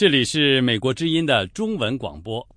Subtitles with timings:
[0.00, 2.48] 这里是美国之音的中文广播。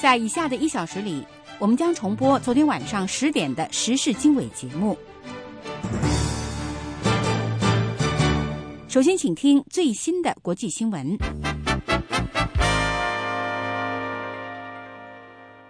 [0.00, 1.26] 在以下的一小时里，
[1.58, 4.96] 我们将重播昨天晚上十点的时事经纬节目。
[8.88, 11.18] 首先，请听最新的国际新闻。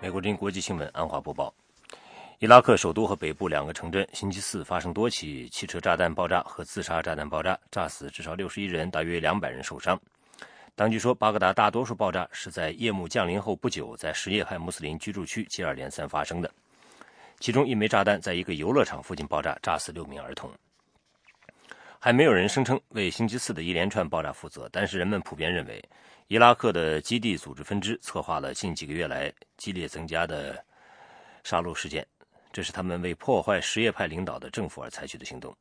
[0.03, 1.55] 美国之音国际新闻，安华播报：
[2.43, 9.97] 伊拉克首都和北部两个城镇星期四发生多起汽车炸弹爆炸和自杀炸弹爆炸，炸死至少六十一人，大约两百人受伤。
[10.75, 16.51] 当局说，巴格达大多数爆炸是在夜幕降临后不久，在什叶派穆斯林居住区接二连三发生的。
[17.39, 20.51] 其中一枚炸弹在一个游乐场附近爆炸，炸死六名儿童。
[22.01, 25.81] 还没有人声称为星期四的一连串爆炸负责，但是人们普遍认为。
[26.27, 30.61] 伊拉克的基地组织分支策划了近几个月来激烈增加的
[31.45, 32.05] 杀戮事件，
[32.53, 35.57] 这是他们为破坏什叶派领导的政府而采取的行动。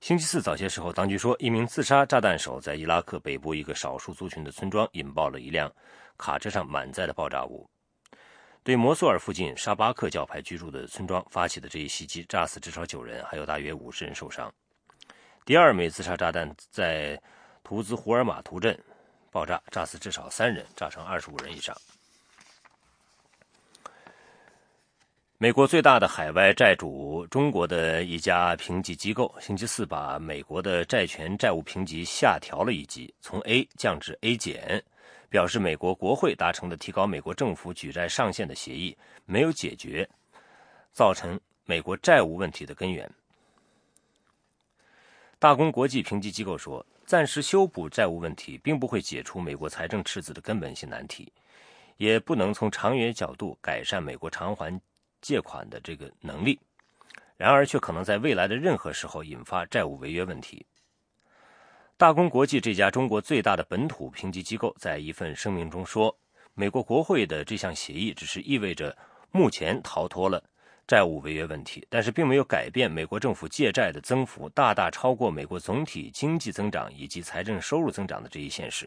[0.00, 5.72] 星期四早些时候，当局说，一名自杀炸弹手在伊拉克北部一个少数族群的村庄引爆了一辆
[6.18, 7.66] 卡车上满载的爆炸物，
[8.62, 14.52] 对摩苏尔附近沙巴克教派居住的村庄发起的这一袭击，炸死至少九人，还有大约五十人受伤。
[15.46, 17.18] 第二枚自杀炸弹在
[17.62, 18.78] 图兹胡尔马图镇。
[19.30, 21.76] 爆炸炸死至少三人，炸伤二十五人以上。
[25.44, 34.82] 美国最大的海外债主中国的一家评级机构星期四把美国的债权债务评级下调了一级，从 A 降至 A 减，
[35.28, 40.08] 表示美国国会达成的提高美国政府举债上限的协议没有解决
[40.92, 43.06] 造成美国债务问题的根源。
[45.38, 46.82] 大公国际评级机构说。
[47.04, 51.30] 暂时修补债务问题，并不会解除美国财政赤字的根本性难题，
[51.98, 54.80] 也不能从长远角度改善美国偿还
[55.24, 56.60] 借款的这个能力。
[57.36, 60.64] 然而，却可能在未来的任何时候引发债务违约问题。
[61.96, 66.16] 大公国际这家中国最大的本土评级机构在一份声明中说
[66.54, 68.96] ：“美国国会的这项协议只是意味着
[69.30, 70.42] 目前逃脱了。”
[70.86, 78.86] 债务违约问题，但是并没有改变美国政府借债的增幅大大超过美国总体经济增长以及财政收入增长的这一现实。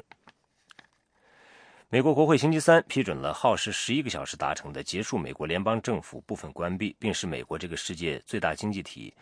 [1.89, 9.13] 美国国会星期三批准了耗时十一个小时达成的结束美国联邦政府部分关闭，并使美国这个世界最大经济体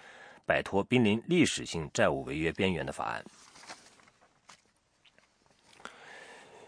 [0.47, 3.23] 摆脱濒临历史性债务违约边缘的法案。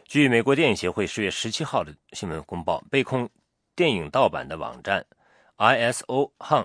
[0.05, 3.27] 据美国电影协会十月十七号的新闻公报，被控
[3.75, 5.03] 电影盗版的网站。
[5.57, 6.59] isohunt.com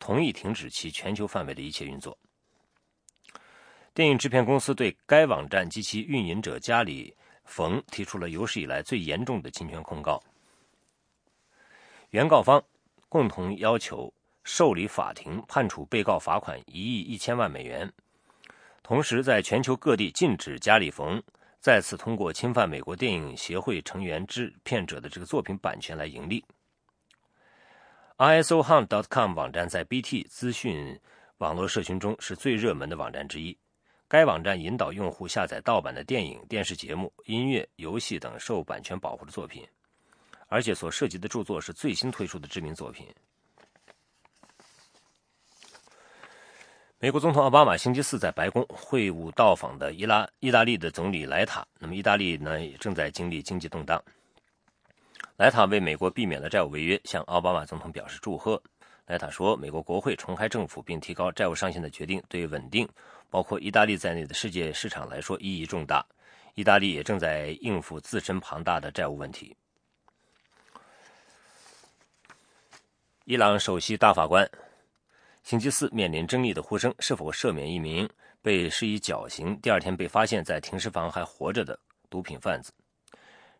[0.00, 2.18] 同意停止其全球范围的一切运作。
[3.94, 7.14] 电影制片公司对该网站及其运营者加里
[7.50, 10.22] 冯提出了有史以来最严重的侵权控告。
[12.10, 12.62] 原告方
[13.08, 14.12] 共同要求
[14.44, 17.92] 受理法庭判处被告罚款一亿一千万美元，
[18.82, 21.22] 同时在全球各地禁止加里冯
[21.60, 26.44] 再次通过侵犯美国电影协会成员制片者的这个作品版权来盈利。
[28.16, 30.98] isohunt.com 网站在 BT 资讯
[31.38, 33.56] 网络社群中是最热门的网站之一。
[34.10, 39.64] 该网站引导用户下载盗版的电影、电视节目、音乐、游戏等受版权保护的作品，
[40.48, 43.06] 而且所涉及的著作是最新推出的知名作品。
[46.98, 51.64] 美国总统奥巴马星期四在白宫会晤到访的伊拉意大利的总理莱塔。
[51.78, 54.02] 那么，意大利呢也正在经历经济动荡。
[55.36, 58.60] 莱塔为美国避免了债务违约，向奥巴马总统表示祝贺。
[59.06, 62.88] 莱塔说：“美国国会重开政府并提高债务上限的决定，对稳定
[63.30, 66.04] 包括意大利在内的世界市场来说意义重大。
[66.54, 69.56] 意大利也正在应付自身庞大的债务问题。”
[73.24, 74.48] 伊朗首席大法官
[75.44, 78.08] 星期四面临争议的呼声：是否赦免一名
[78.42, 81.78] 被施以绞刑、第二天被发现在停尸房还活着的
[82.10, 82.72] 毒品贩子？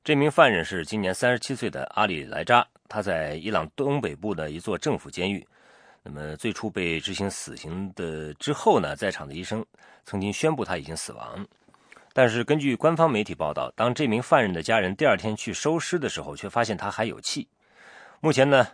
[0.02, 5.46] 这名犯人是今年三十七岁的阿里莱扎，他在伊朗东北部的一座政府监狱。
[6.02, 9.64] 那么最初被执行死刑的之后呢，在场的医生
[10.04, 11.46] 曾经宣布他已经死亡。
[12.12, 17.46] 但是根据官方媒体报道，当这名犯人的家人第二天去收尸的时候，却发现他还有气。
[18.20, 18.66] 目前呢，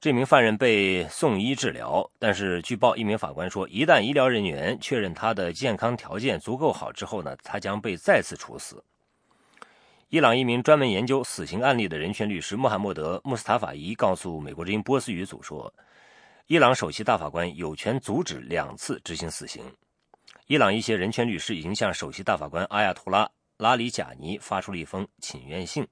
[0.00, 8.82] 这名犯人被送医治疗，但是据报一名法官说，一旦医疗人员确认他的健康条件足够好之后呢，他将被再次处死。
[10.08, 15.72] 伊朗一名专门研究死刑案例的人权律师穆罕默德·穆斯塔法伊告诉美国之音波斯语组说
[16.46, 19.64] ：“伊朗首席大法官有权阻止两次执行死刑。”
[20.46, 23.24] 伊朗一些人权律师已经向首席大法官阿亚图拉·
[23.56, 25.88] 拉里贾尼发出了一封请愿信，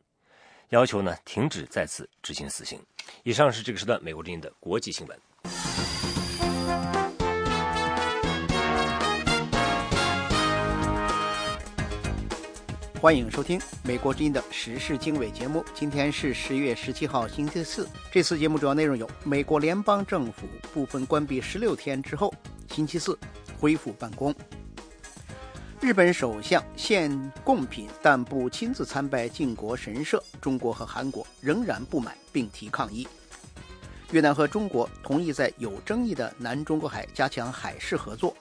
[0.69, 2.79] 要求呢停止再次执行死刑。
[3.23, 6.12] 以上是这个时段美国之音的国际新闻。
[13.03, 15.65] 欢迎收听《美国之音》的时事经纬节目。
[15.75, 17.89] 今天是十月十七号，星期四。
[18.13, 22.33] 这次节目主要内容有：美国联邦政府部分关闭十六天之后，
[22.71, 23.19] 星期四
[23.59, 24.33] 恢复办公；
[25.81, 27.11] 日本首相献
[27.43, 33.05] 贡品但不亲自参拜靖国神社，中国和韩国仍然不满并提抗议；
[34.13, 38.33] 越南和中国同意在有争议的南中国海加强海事合作。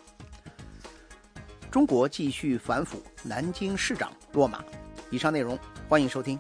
[1.72, 4.62] 中国继续反腐，南京市长落马。
[5.10, 5.58] 以上内容，
[5.88, 6.38] 欢迎收听。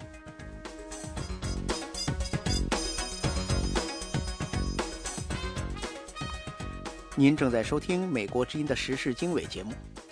[7.15, 9.71] 您正在收听《美国之音》的时事经纬节目。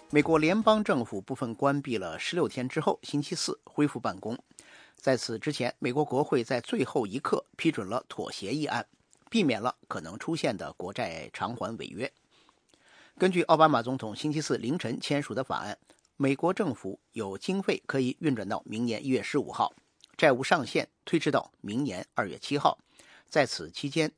[0.10, 4.40] 美国联邦政府部分关闭了十六天之后，星期四恢复办公。
[4.96, 8.86] 在此之前，美国国会在最后一刻批准了妥协议案，
[9.30, 12.10] 避免了可能出现的国债偿还违约。
[13.20, 15.78] 根据奥巴马总统星期四凌晨签署的法案，
[16.16, 19.74] 美国政府有经费可以运转到明年一月十五号，
[20.16, 22.80] 债务上限推迟到明年二月七号。
[23.28, 24.10] 在此期间，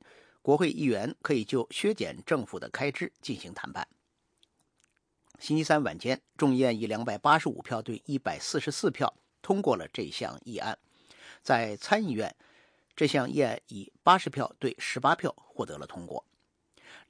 [0.43, 3.87] 国会议员可以就削减政府的开支进行谈判。
[5.39, 9.11] 星期三晚间，众议院以两百八十五票对一百四十四票
[9.41, 10.77] 通过了这项议案。
[11.41, 12.35] 在参议院，
[12.95, 16.23] 这项议案以八十票对十八票获得了通过。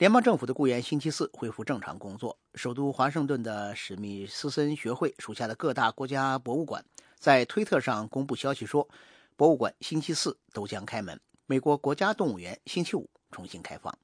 [0.01, 2.35] 联邦政府的雇员星期四恢复正常工作。
[2.55, 6.83] 首都华盛顿的史密斯森学会属下的各大国家博物馆
[7.19, 8.89] 在推特上公布消息说，
[9.35, 11.21] 博物馆星期四都将开门。
[11.45, 13.95] 美国国家动物园星期五重新开放。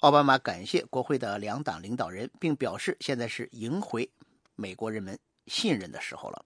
[0.00, 4.10] 奥巴马感谢国会的两党领导人，并表示现在是赢回
[4.56, 5.16] 美国人们
[5.46, 6.44] 信任的时候了。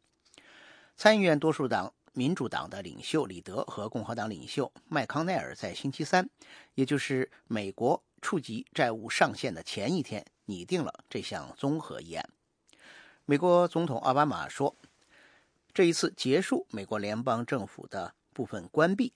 [0.99, 1.95] 参议院多数党。
[2.17, 6.27] 民主党的领袖李德和共和党领袖麦康奈尔在星期三，
[6.75, 12.27] 也就是美国触及债务上限的前一天，拟定了这项综合议案。
[13.27, 14.75] 美国总统奥巴马说
[15.75, 19.13] ：“这一次结束美国联邦政府的部分关闭，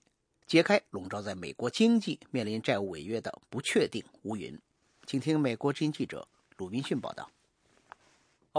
[0.46, 4.60] 揭开笼罩在美国经济面临债务违约的不确定乌云。”
[5.06, 7.30] 请听美国之音记者鲁滨逊报道。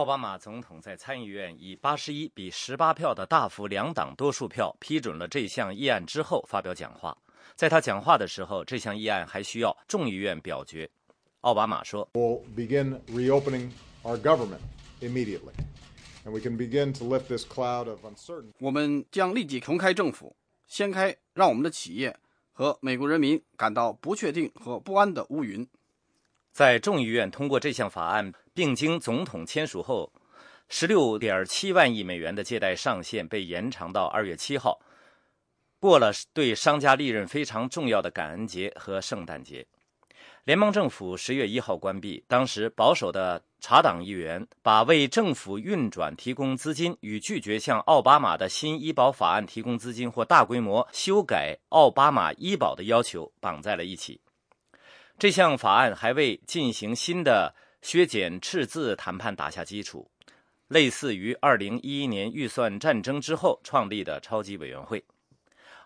[0.01, 7.15] 奥巴马总统在参议院以八十一比十八票的大幅两党多数票批准了这项议案之后发表讲话。
[7.55, 10.89] 在他讲话的时候，这项议案还需要众议院表决。
[11.41, 13.69] 奥巴马说：“We'll begin reopening
[14.01, 14.61] our government
[15.01, 15.53] immediately,
[16.25, 20.35] and we can begin to lift this cloud of uncertainty.” 我们将立即重开政府，
[20.67, 22.17] 掀开让我们的企业
[22.53, 25.67] 和美国人民感到不确定和不安的乌云。
[26.51, 30.11] 在众议院通过这项法案，并经总统签署后，
[30.69, 34.79] 十六点七万亿美元的借贷上限被延长到二月七号，
[35.79, 39.65] 过了对商家利润非常重要的感恩节和圣诞节。
[40.43, 54.19] 联邦政府十月一号关闭，当时保守的茶党议员把为政府运转提供资金与拒绝向奥巴马的新医保法案提供资金或大规模修改奥巴马医保的要求绑在了一起。
[55.19, 60.09] 这项法案还未进行新的削减赤字谈判打下基础，
[60.67, 65.03] 类似于2011年预算战争之后创立的超级委员会。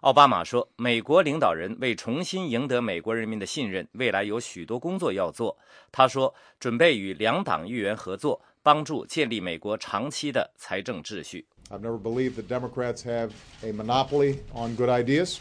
[0.02, 5.58] 奥巴马说：“美国领导人为重新赢得美国人民的信任，未来有许多工作要做。”
[5.92, 13.32] 他说：“准备与两党议员合作，帮助建立美国长期的财政秩序。” I've never believed that Democrats have
[13.64, 15.38] a monopoly on good ideas,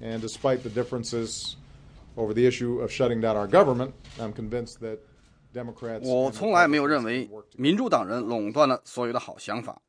[0.00, 1.54] and despite the differences.
[2.16, 4.98] over the issue of shutting down our government, I'm convinced that
[6.02, 9.82] 我从来没有认为民主党人垄断了所有的好想法，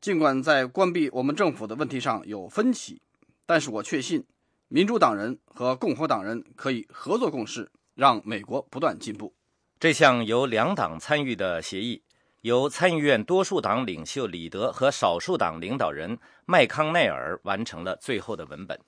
[0.00, 3.02] 尽管在关闭我们政府的问题上有分歧，
[3.44, 4.24] 但是我确信
[4.68, 9.34] 民主党人和共和党人可以合作共事，让美国不断进步。
[9.78, 12.02] 这项由两党参与的协议，
[12.40, 18.80] 由参议院多数党领袖里德和少数党领导人麦康奈尔完成了最后的文本。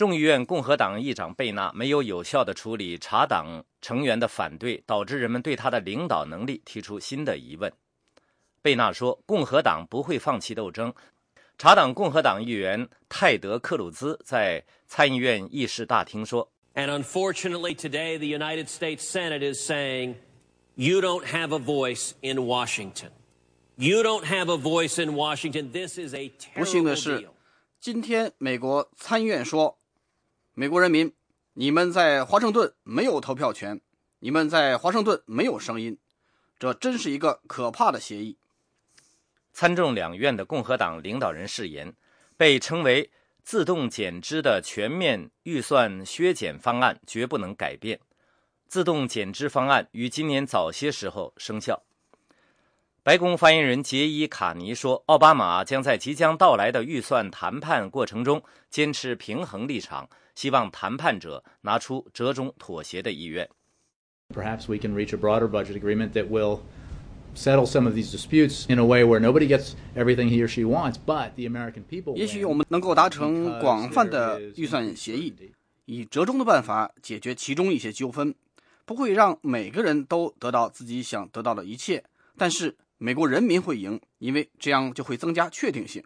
[0.00, 7.70] 众议院共和党议长贝纳没有有效地处理查党成员的反对，导致人们对他的领导能力提出新的疑问。
[8.62, 10.90] 贝纳说：“共和党不会放弃斗争。”
[11.58, 20.14] 查党共和党议员泰德·克鲁兹在参议院议事大厅说：“And unfortunately, today the United States Senate is saying
[20.76, 23.10] you don't have a voice in Washington.
[23.76, 25.70] You don't have a voice in Washington.
[25.70, 27.28] This is a terrible 不幸的是，
[27.78, 29.76] 今天美国参议院说。”
[30.60, 31.10] 美国人民，
[31.54, 33.80] 你们在华盛顿没有投票权，
[34.18, 35.96] 你们在华盛顿没有声音，
[36.58, 38.36] 这真是一个可怕的协议。
[39.54, 41.94] 参众两院的共和党领导人誓言，
[42.36, 43.10] 被称为
[43.42, 47.98] “自动减支”的全面预算削减方案绝不能改变。
[48.68, 51.82] 自动减支方案于今年早些时候生效。
[53.02, 60.06] 白宫发言人杰伊·卡尼说，奥巴马将在即将到来的预算谈判过程中坚持平衡立场，
[60.40, 63.46] 希望谈判者拿出折中妥协的意愿。
[64.34, 66.60] Perhaps we can reach a broader budget agreement that will
[67.34, 70.62] settle some of these disputes in a way where nobody gets everything he or she
[70.62, 72.16] wants, but the American people.
[72.16, 75.34] 也许我们能够达成广泛的预算协议，
[75.84, 78.34] 以折中的办法解决其中一些纠纷，
[78.86, 82.02] 不会让每个人都得到自己想得到的一切，
[82.38, 86.02] 但是美国人民会赢，因为这样就会增加确定性。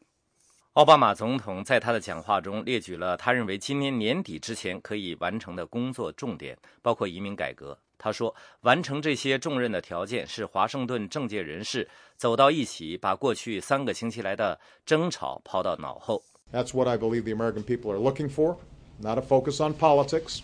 [0.75, 7.79] 奥巴马总统在他的讲话中列举了他认为今年年底之前可以完成的工作重点，包括移民改革。
[7.97, 16.21] 他说，完成这些重任的条件是华盛顿政界人士走到一起，把过去三个星期来的争吵抛到脑后。
[16.53, 18.57] That's what I believe the American people are looking for.
[18.99, 20.41] Not a focus on politics,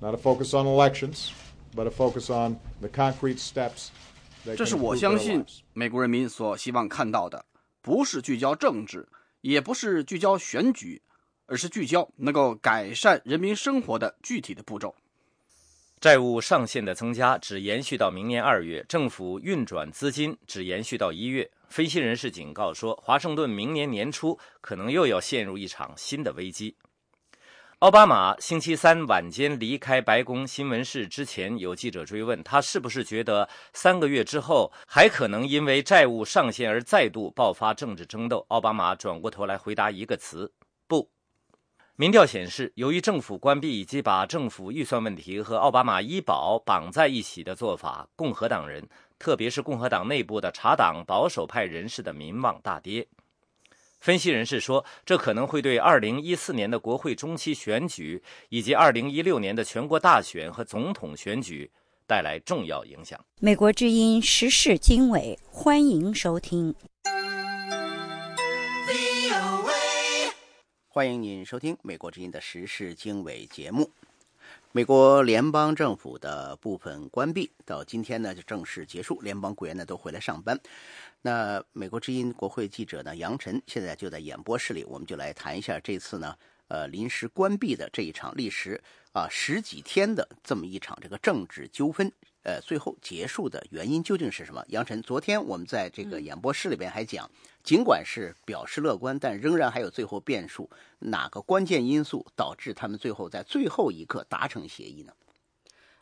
[0.00, 1.28] not a focus on elections,
[1.76, 3.88] but a focus on the concrete steps.
[4.56, 7.44] 这是我相信美国人民所希望看到的，
[7.82, 9.06] 不是聚焦政治。
[9.44, 11.02] 也不是聚焦选举，
[11.44, 14.94] 而是聚焦能够改善人民生活的具体的步骤。
[16.00, 21.50] 债务上限的增加只延续到明年二月，政府运转资金只延续到一月。
[21.68, 26.74] 分析人士警告说，华盛顿明年年初可能又要陷入一场新的危机。
[27.84, 38.42] 奥巴马星期三晚间离开白宫新闻室之前，有记者追问他是不是觉得三个月之后还可能因为债务上限而再度爆发政治争斗。
[38.48, 40.50] 奥巴马转过头来回答一个词：
[40.88, 41.10] 不。
[41.96, 48.88] 民调显示，由于政府关闭以及把政府预算问题和奥巴马医保绑在一起的做法，共和党人，
[49.18, 53.06] 特别是共和党内部的查党保守派人士的民望大跌。
[54.04, 61.70] 分析人士说，这可能会对2014年的国会中期选举以及2016年的全国大选和总统选举
[62.06, 63.18] 带来重要影响。
[63.40, 66.74] 美国之音时事经纬，欢迎收听。
[70.88, 73.90] 欢迎您收听美国之音的时事经纬节目。
[74.72, 80.60] 美国联邦政府的部分关闭，到今天呢就正式结束，联邦雇员呢都回来上班。
[81.26, 86.36] 那美国之音国会记者呢杨晨现在就在演播室里，我们就来谈一下这次呢
[86.68, 88.78] 呃临时关闭的这一场历时
[89.14, 92.12] 啊十几天的这么一场这个政治纠纷，
[92.42, 94.62] 呃最后结束的原因究竟是什么？
[94.68, 97.30] 杨晨，昨天我们在这个演播室里边还讲，
[97.62, 105.12] 尽管是表示乐观，但仍然还有最后变数，哪个关键因素导致他们最后在最后一刻达成协议呢？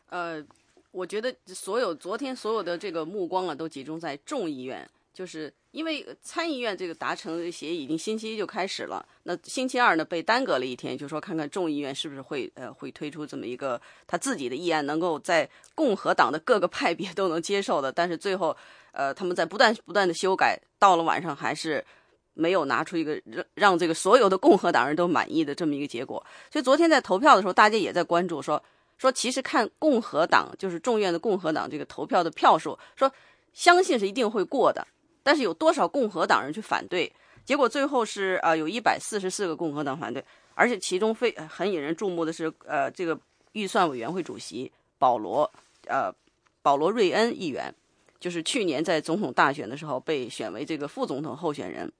[0.09, 0.45] 呃，
[0.91, 4.85] 我觉得所有昨天所有的这个目光啊都集中在众议院。
[5.13, 17.91] 就是因为参议院这个达成的协议已经星期一就开始了，那星期二呢被耽搁了一天，就说看看众议院是不是会呃会推出这么一个他自己的议案，能够在共和党的各个派别都能接受的。
[17.91, 18.57] 但是最后
[18.91, 21.85] 呃他们在不断不断的修改，到了晚上还是
[22.33, 26.25] 没有拿出一个让让这个所有的共和党人都满意的这么一个结果。
[26.51, 28.61] 所以昨天在投票的时候，大家也在关注说
[28.97, 33.11] 说其实看共和党就是众院的共和党这个投票的票数，说
[33.53, 34.87] 相信是一定会过的。
[35.23, 37.11] 但是有多少共和党人去反对？
[37.45, 43.19] 结果最后是啊，有一百四十四个共和党反对，而且其中非很引人注目的是，呃，这个
[43.53, 45.49] 预算委员会主席保罗，
[45.87, 46.13] 呃，
[46.61, 47.73] 保罗瑞恩议员，
[48.19, 51.91] 就是去年在总统大选的时候被选为这个副总统候选人，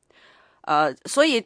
[0.61, 1.43] 呃，所以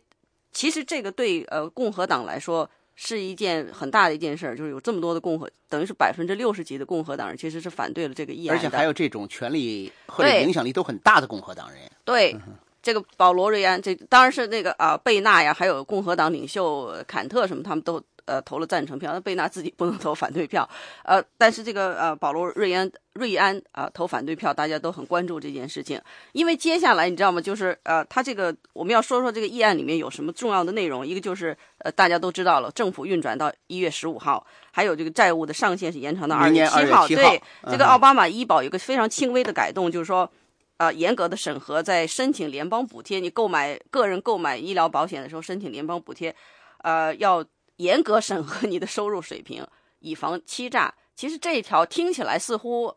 [0.52, 2.70] 其实这个对呃共和党来说。
[2.98, 11.80] 是一件很大的一件事儿，就是有这么多的共和，等于是百分之六十几的共和党人其实是反对了这个议案而且还有这种权力或者影响力都很大的共和党人。
[12.04, 12.36] 对，
[12.82, 18.04] 这个保罗·瑞安，这当然是那个啊贝纳呀，还有共和党领袖坎特什么，他们都。
[18.28, 20.70] 呃，投了赞成票，那贝纳自己不能投反对票，
[21.04, 26.00] 呃，但是这个呃，保罗瑞安瑞安啊投反对票，大家都很关注这件事情，
[26.34, 27.40] 因为接下来你知道吗？
[27.40, 37.42] 就是呃，他这个我们要说说这个议案里面有什么重要的内容，一个就是呃，大家都知道了，政府运转到一月十五号，还有这个债务的上限是延长到二月七号，对，
[37.72, 40.30] 这个奥巴马医保有个非常轻微的改动，就是说，
[40.76, 46.36] 呃，严格的审核在申请联邦补贴，你购买个人购买医疗保险的时候申请联邦补贴，
[46.80, 47.42] 呃，要。
[47.78, 49.66] 严格审核你的收入水平，
[50.00, 50.94] 以防欺诈。
[51.16, 52.94] 其实这一条听起来似乎，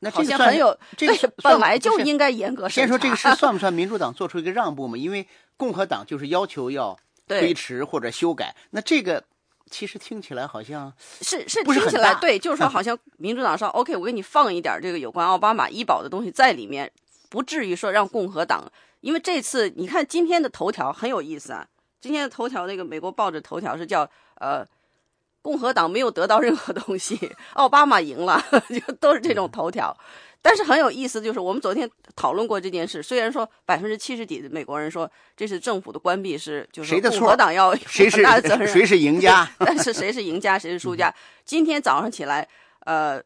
[0.00, 4.98] 那好像很有，这个本来就应该严格审先说这个事算不算民主党做出一个让步嘛？
[4.98, 8.54] 因为共和党就是要求要推迟或者修改。
[8.70, 9.24] 那这个
[9.70, 10.92] 其实听起来好像
[11.22, 16.92] 是是听起来对，就是说好像民主党说 OK，我给你放一点这个有关奥巴马医保的东西在里面，
[17.30, 18.70] 不至于说让共和党。
[19.00, 21.66] 因为这次你看今天的头条很有意思啊。
[22.00, 24.64] 今天的头条，那个美国报纸头条是叫呃，
[25.42, 27.18] 共和党没有得到任何东西，
[27.54, 29.96] 奥巴马赢了， 就都是这种头条。
[30.42, 33.02] 但是很有意思，就是我们昨天讨论过这件事。
[33.02, 39.50] 虽然说百分之七十几的美国人说这是政府的关闭是就是共和党要谁是大的责任，谁是赢家？
[39.58, 41.12] 但是谁是赢家，谁是输家？
[41.44, 42.46] 今天早上起来，
[42.84, 43.20] 呃，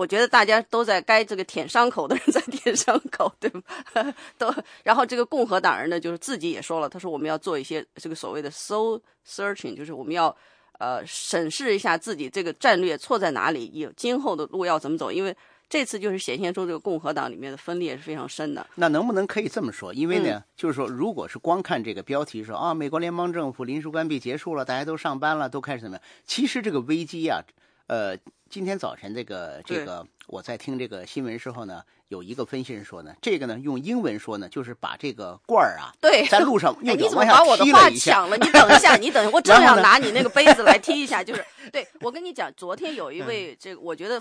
[0.00, 3.60] 我觉得大家都在该这个舔伤口的人在舔伤口，对吧？
[4.38, 4.50] 都
[4.82, 10.34] 然后这个共和党人呢，就是自己也说了，他说我们要做一些这个所谓的 soul searching，就是我们要
[10.78, 15.36] 呃审视一下自己这个战略错在哪里，有今后的路要怎么走，因为。
[15.72, 18.66] 这次就是显现出这个共和党里面的分裂是非常深的。
[18.74, 19.94] 那能不能可以这么说？
[19.94, 26.02] 因为呢，就是说，如果是光看这个标题说啊，美国联邦政府临时关闭结束了，大家都上班了，都开始怎么样？
[26.24, 27.40] 其实这个危机啊，
[27.86, 28.18] 呃，
[28.50, 38.36] 今天早晨这个这个我在听这个新闻时候呢，有一个分析人说呢，这个呢用英文说呢，就是把这个罐儿啊，对，在路上你怎么把我的话抢了？
[38.36, 44.20] 你等一下，你等，我正要拿你那个杯子来踢一下， 就是对我跟你讲，昨天有一位这个，我觉得。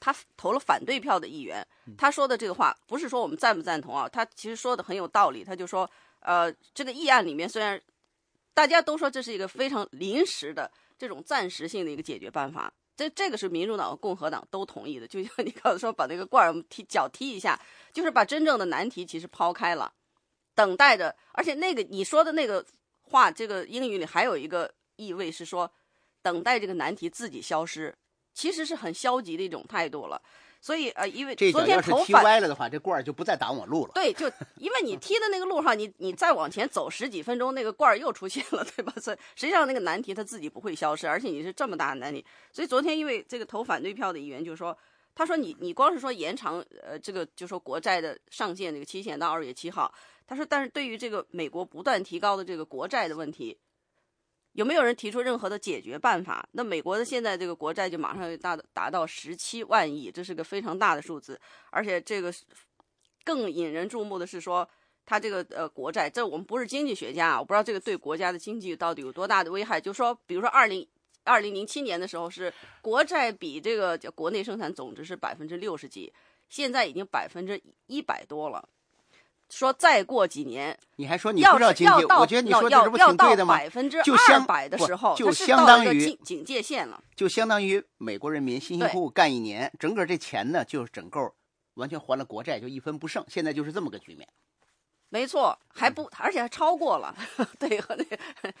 [0.00, 1.66] 他投了反对票的议员，
[1.96, 5.42] 他说的这个话不是说我们赞不赞同啊，他其实说的很有道理。
[5.42, 7.80] 他就说，呃，这个议案里面虽然
[8.54, 15.06] 大家都说这是一个非常临时的这种暂时性的一个解决办法，这这个是民主党和共和党都同意的。
[15.06, 17.58] 就像你刚才说，把那个罐儿踢脚踢一下，
[17.92, 19.92] 就是把真正的难题其实抛开了，
[20.56, 21.14] 等待着。
[21.32, 22.66] 而且那个你说的那个
[23.02, 25.72] 话，这个英语里还有一个意味是说，
[26.22, 27.96] 等待这个难题自己消失。
[28.34, 30.22] 其实是很消极的一种态度了，
[30.60, 33.92] 所以呃，因为昨天投踢歪了的话，这罐儿就不再挡我路了。
[33.94, 38.92] 对，就因为你踢的那个路上，你你再往前走十几分钟，那个罐儿又出现了，对吧？
[39.00, 42.24] 所以实际上那个难题它自己不会消失，而且你是这么大的难题。
[42.52, 44.76] 所以昨天因为这个投反对票的议员就说，
[45.14, 49.92] 他说你你光是说延长呃这个就说国债的上限这个期限到二月七号，
[50.26, 53.56] 他说但是对于这个美国不断提高的这个国债的问题。
[54.58, 56.44] 有没有人提出任何的解决办法？
[56.50, 61.40] 那美国的现在这个国债就马上达达到十七万亿，这是个非常大的数字。
[61.70, 62.34] 而且这个
[63.22, 64.68] 更引人注目的是说，
[65.06, 69.80] 它这个呃国债，这我们不是经济学家啊，我不知道这个对国家的经济到底有多大的危害。
[69.80, 70.84] 就说，比如说二零
[71.22, 76.12] 二零零七年的时候是国债比这个国内生产总值是百分之六十几，
[76.48, 78.68] 现在已经百分之一百多了。
[79.50, 82.04] 说再过几年，你还说你不知道经济？
[82.04, 83.56] 我觉得你说这不挺对的吗？
[83.56, 91.34] 百分之二百的时候，就相当于警戒线了，就相当于美国人民辛辛苦苦干一年，整个这钱呢，就是整够
[91.74, 93.24] 完全还了国债，就一分不剩。
[93.26, 94.28] 现在就是这么个局面。
[95.08, 97.16] 没错，还不而且还超过了。
[97.58, 98.18] 对，和那个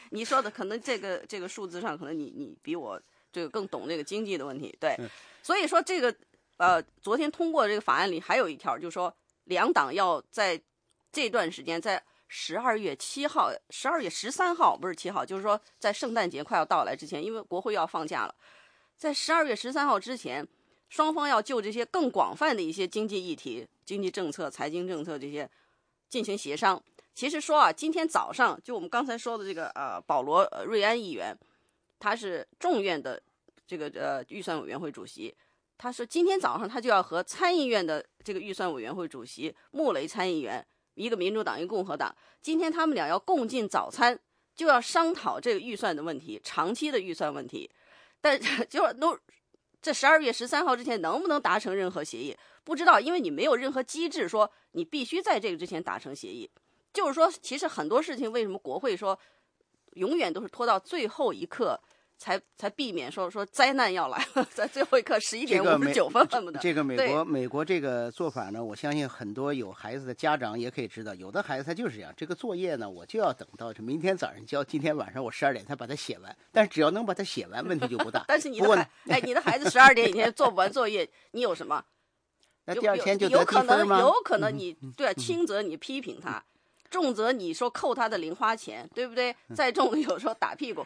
[0.08, 2.98] 你说的，可能这个这个数字上，可能你你比我
[3.30, 4.74] 这个更懂这个经济的问题。
[4.80, 4.96] 对，
[5.42, 6.14] 所以说这个
[6.56, 10.58] 呃，昨天通过这个法案里还有一条，就是说两党要在。
[11.18, 18.32] 这段时间在十二月七号、十二月十三号，不是七号，就是说在圣诞节快要到来之前，因为国会要放假了，
[18.96, 20.46] 在十二月十三号之前，
[20.88, 25.50] 双方要就这些更广泛的一些经济议题、经济政策、财经政策这些
[26.08, 26.80] 进行协商。
[27.16, 31.36] 其实说啊，今天早上就我们刚才说的这个呃，保罗瑞安议员，
[31.98, 33.20] 他是众院的
[33.66, 35.34] 这个呃预算委员会主席，
[35.76, 40.64] 他说今天早上他就要和参议院的这个预算委员会主席穆雷参议员。
[40.98, 44.18] 一个民主党，一个共和党，今天他们俩要共进早餐，
[44.54, 47.70] 就要商讨这个预算的问题，长期的预算问题。
[48.20, 49.16] 但 就是都
[49.80, 56.50] 这十二月十三号之前能不能达成任何协议，不知道，因为你没有任何机制说你必须在这个之前达成协议。
[56.92, 59.16] 就是说，其实很多事情为什么国会说
[59.92, 61.80] 永远都是拖到最后一刻？
[62.18, 66.58] 才才避免说说灾难要来了， 在最后一刻十一点五十九分恨不得。
[66.58, 76.36] 这个美国美国这个做法呢，我相信很多有孩子的家长也可以知道，有的孩子他就是这样，这个作业呢，我就要等到这明天早上交，今天晚上我十二点才把它写完。
[76.50, 78.24] 但是只要能把它写完，问题就不大。
[78.28, 81.82] 但是你的孩哎，你的孩子十二点以前做不完作业，你有什么？
[82.66, 86.42] 那第二天就有可能有可能你对轻则你批评他，
[86.90, 89.34] 重则你说扣他的零花钱，对不对？
[89.54, 90.84] 再重的有时候打屁股。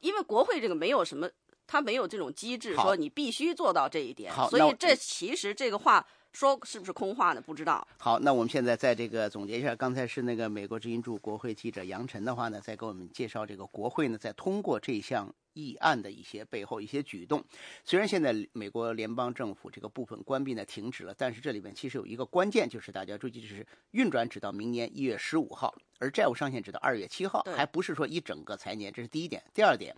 [0.00, 1.28] 因为国会这个没有什么，
[1.66, 7.40] 它没有这种机制说你必须做到这一点，所以这其实这个话说是不是空话呢？
[7.40, 7.86] 不知道。
[7.98, 17.42] 好，那我们现在在这个总结一下，刚才是那个美国之音驻国会记者杨晨的话呢，在给我们介绍这个国会呢在通过这项议案的一些背后一些举动。
[17.84, 25.74] 虽然现在美国联邦政府这个部分关闭呢停止了，但是这里面其实有一个关键，就是大家注意，就是运转只到明年一月十五号。
[26.00, 29.42] 而债务上限只到二月七号，还不是说一整个财年，这是第一点。
[29.52, 29.92] 第二点，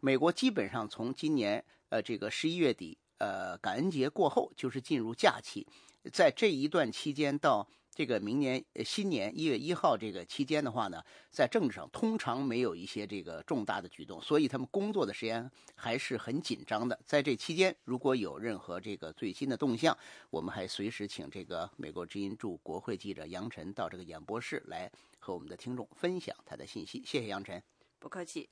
[0.00, 5.66] 美国基本上从今年呃这个十一月底呃感恩节过后就是进入假期，
[6.12, 16.98] 在这一段期间到这个明年新年一月一号这个期间的话呢，在政治上通常没有一些这个重大的举动，所以他们工作的时间还是很紧张的。
[17.06, 19.96] 在这期间，如果有任何这个最新的动向，
[20.28, 27.02] 我们还随时请这个美国之音驻国会记者杨晨到这个演播室来和我们的听众分享他的信息。
[27.06, 27.62] 谢谢杨晨，
[27.98, 28.50] 不客气。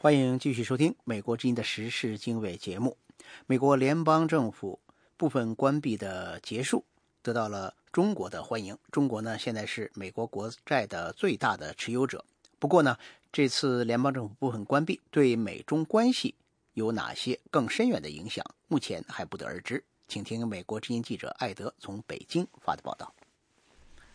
[0.00, 2.96] 欢迎继续收听美国之音的时事经纬节目。
[3.48, 4.78] 美国联邦政府
[5.16, 6.84] 部分关闭的结束，
[7.20, 8.78] 得到了中国的欢迎。
[8.92, 12.24] 中国呢，现在是美国国债的最大的持有者。
[12.60, 12.96] 不过呢，
[13.32, 16.36] 这次联邦政府部分关闭对美中关系
[16.74, 19.82] 有哪些更深远的影响，目前还不得而知。
[20.06, 23.12] 请听美国之音记者艾德从北京发的报道。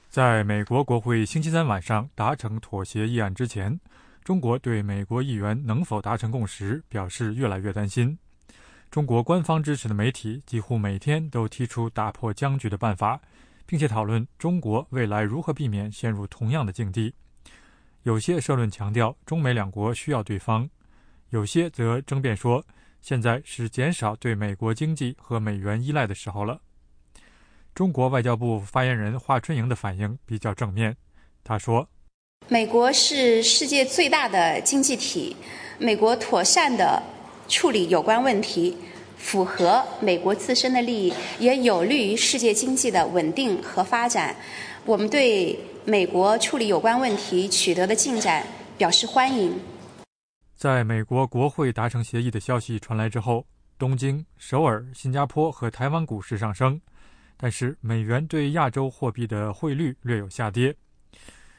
[0.10, 3.82] 在美国国会星期三晚上达成妥协议案之前。
[4.24, 8.18] 中国对美国议员能否达成共识表示越来越担心。
[8.90, 13.20] 中国官方支持的媒体几乎每天都提出打破僵局的办法，
[13.66, 17.14] 并且讨论中国未来如何避免陷入同样的境地。
[18.04, 20.70] 有些社论强调中美两国需要对方，
[21.30, 22.64] 有些则争辩说
[23.02, 26.62] 现在是减少对美国经济和美元依赖的时候了。
[27.76, 30.96] 中国外交部发言人华春莹的反应比较正面，
[31.44, 31.86] 他说。
[32.54, 35.36] 美国是世界最大的经济体，
[35.80, 37.02] 美国妥善的
[37.48, 38.78] 处理有关问题，
[39.18, 44.36] 符合美国自身的利益，也有利于世界经济的稳定和发展。
[44.86, 48.46] 我们对美国处理有关问题取得的进展
[48.78, 49.60] 表示欢迎。
[50.56, 53.44] 在美国国会达成协议的消息传来之后，
[53.80, 56.80] 东京、首尔、新加坡和台湾股市上升，
[57.36, 60.76] 但是美元对亚洲货币的汇率略有下跌。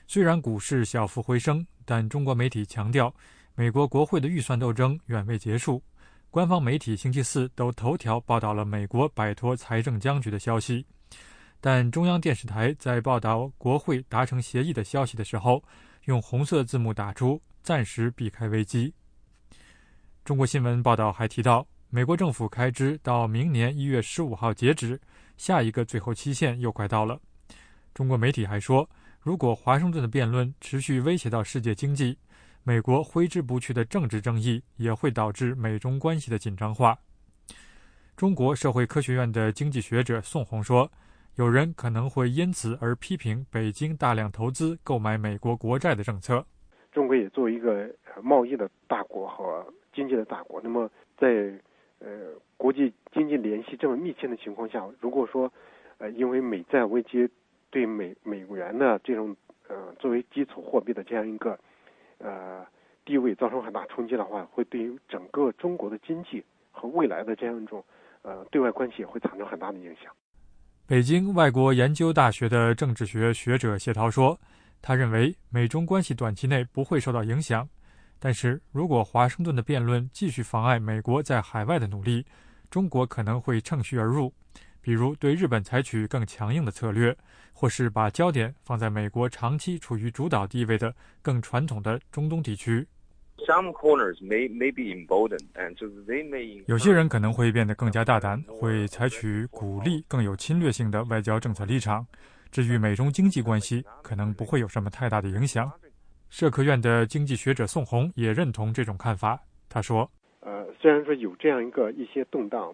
[0.06, 3.12] 虽然股市小幅回升，但中国媒体强调，
[3.54, 5.82] 美国国会的预算斗争远未结束。
[6.30, 10.84] 官方媒体星期四都头条报道了美国摆脱财政僵局的消息，
[11.60, 15.62] 但中央电视台在报道国会达成协议的消息的时候，
[16.04, 18.92] 用红色字幕打出“暂时避开危机”。
[20.24, 25.00] 中国新闻报道还提到，美国政府开支到明年一月十五号截止，
[25.36, 27.18] 下一个最后期限又快到了。
[27.94, 28.88] 中国媒体还说。
[29.24, 32.18] 如果华盛顿的辩论持续威胁到世界经济，
[32.62, 36.98] 美国挥之不去的政治争议也会导致美中关系的紧张化。
[38.14, 40.92] 中国社会科学院的经济学者宋红说
[41.36, 46.44] ：“有人可能会因此而批评北京大量投资购买美国国债的政策。
[46.92, 47.90] 中国也作为一个
[48.22, 51.58] 贸易的大国和经济的大国，那么在
[51.98, 52.08] 呃
[52.58, 55.50] 国际经济联系这么密切的情况下，如果说
[55.96, 57.26] 呃因为美债危机，
[57.74, 61.58] 对美美元的这种呃作为基础货币的这样一个
[62.18, 62.64] 呃
[63.04, 67.84] 地位造成很大冲击的话，会对于整个中国的经济和未来的这样一种
[68.22, 70.12] 呃对外关系会产生很大的影响。
[70.86, 74.38] 北京外国研究大学的政治学学者谢涛说，
[74.80, 77.68] 他认为美中关系短期内不会受到影响，
[78.20, 82.24] 但是如果华盛顿的辩论继续妨碍美国在海外的努力，
[82.70, 84.32] 中国可能会趁虚而入。
[84.84, 87.16] 比如对日本采取更强硬的策略，
[87.54, 92.86] 或是把焦点放在美国长期处于主导地位的更传统的中东地区。
[96.66, 102.06] 有些人可能会变得更加大胆，会采取鼓励更有侵略性的外交政策立场。
[102.50, 105.72] 至于美中经济关系，可能不会有什么太大的影响。
[106.28, 109.40] 社科院的经济学者宋红也认同这种看法。
[109.66, 110.08] 他说
[110.40, 112.70] ：“呃，虽然说有这样一个一些动荡。”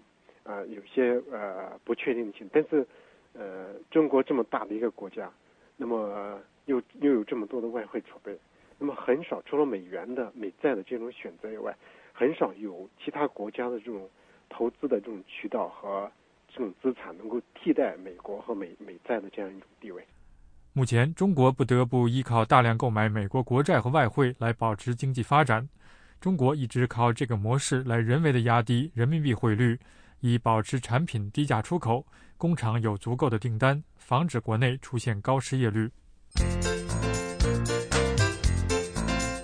[0.51, 2.85] 啊，有些呃不确定性，但是，
[3.35, 5.31] 呃，中国这么大的一个国家，
[5.77, 8.37] 那么又又有这么多的外汇储备，
[8.77, 11.73] 那么很少除了美元的美债的这种选择以外，
[12.13, 14.11] 很少有其他国家的这种
[14.49, 16.11] 投资的这种渠道和
[16.49, 20.05] 这种资产能够替代美国和美美债的这样一种地位。
[20.73, 25.69] 目前，中国不得不依靠大量购买美国国债和外汇来保持经济发展。
[26.21, 29.79] 中国一直靠这个模式来人为的压低人民币汇率。
[30.21, 32.07] 以保持产品低价出口，
[32.37, 35.91] 工厂有足够的订单，防止国内出现高失业率。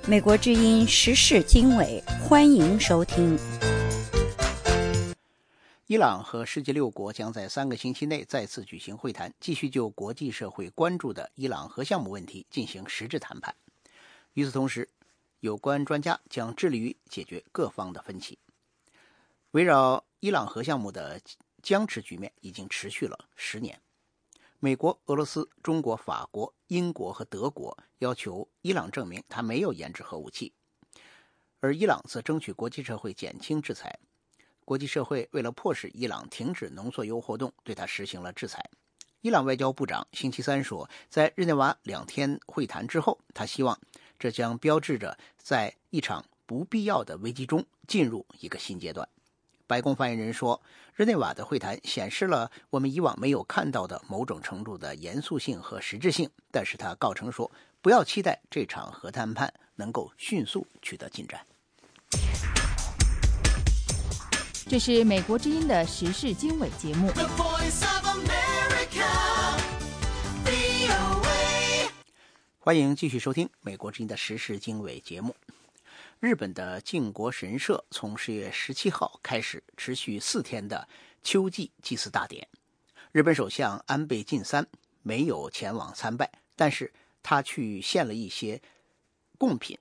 [0.09, 3.37] 美国之音时事经纬，欢迎收听。
[5.89, 13.55] 伊朗和世界六国将在三个星期内再次举行会谈，继续就国际社会关注的伊朗核项目问题进行实质谈判。
[14.35, 14.89] 与此同时，
[15.41, 18.37] 有关专家将致力于解决各方的分歧，
[19.57, 20.05] 围绕。
[20.21, 21.19] 伊朗核项目的
[21.63, 23.81] 僵持局面已经持续了十年。
[24.59, 30.53] 美国、俄罗斯、中国、法国、英国和德国要求伊朗证明他没有研制核武器，
[31.61, 33.99] 而伊朗则争取国际社会减轻制裁。
[34.67, 38.69] 国际社会为了迫使伊朗停止浓缩铀活动，对他实行了制裁。
[39.23, 43.81] 伊朗外交部长星期三说，在日内瓦两天会谈之后，他希望
[44.19, 49.09] 这将标志着在一场不必要的危机中进入一个新阶段。
[49.69, 50.63] 白宫发言人说，
[50.95, 57.51] 日内瓦的会谈显示了我们以往没有看到的某种程度的严肃性和实质性，但是他告称说，
[57.83, 61.45] 不要期待这场核谈判能够迅速取得进展。
[64.69, 67.11] 这是美国之音的时事经纬节目。
[72.59, 75.35] 欢迎继续收听美国之音的时事经纬节目。
[76.19, 80.89] 日本的靖国神社从十月十七号开始持续四天的
[81.23, 82.49] 秋季祭祀大典。
[83.13, 84.67] 日本首相安倍晋三
[85.03, 86.91] 没有前往参拜，但是
[87.23, 88.61] 他去献了一些
[89.37, 89.79] 贡品。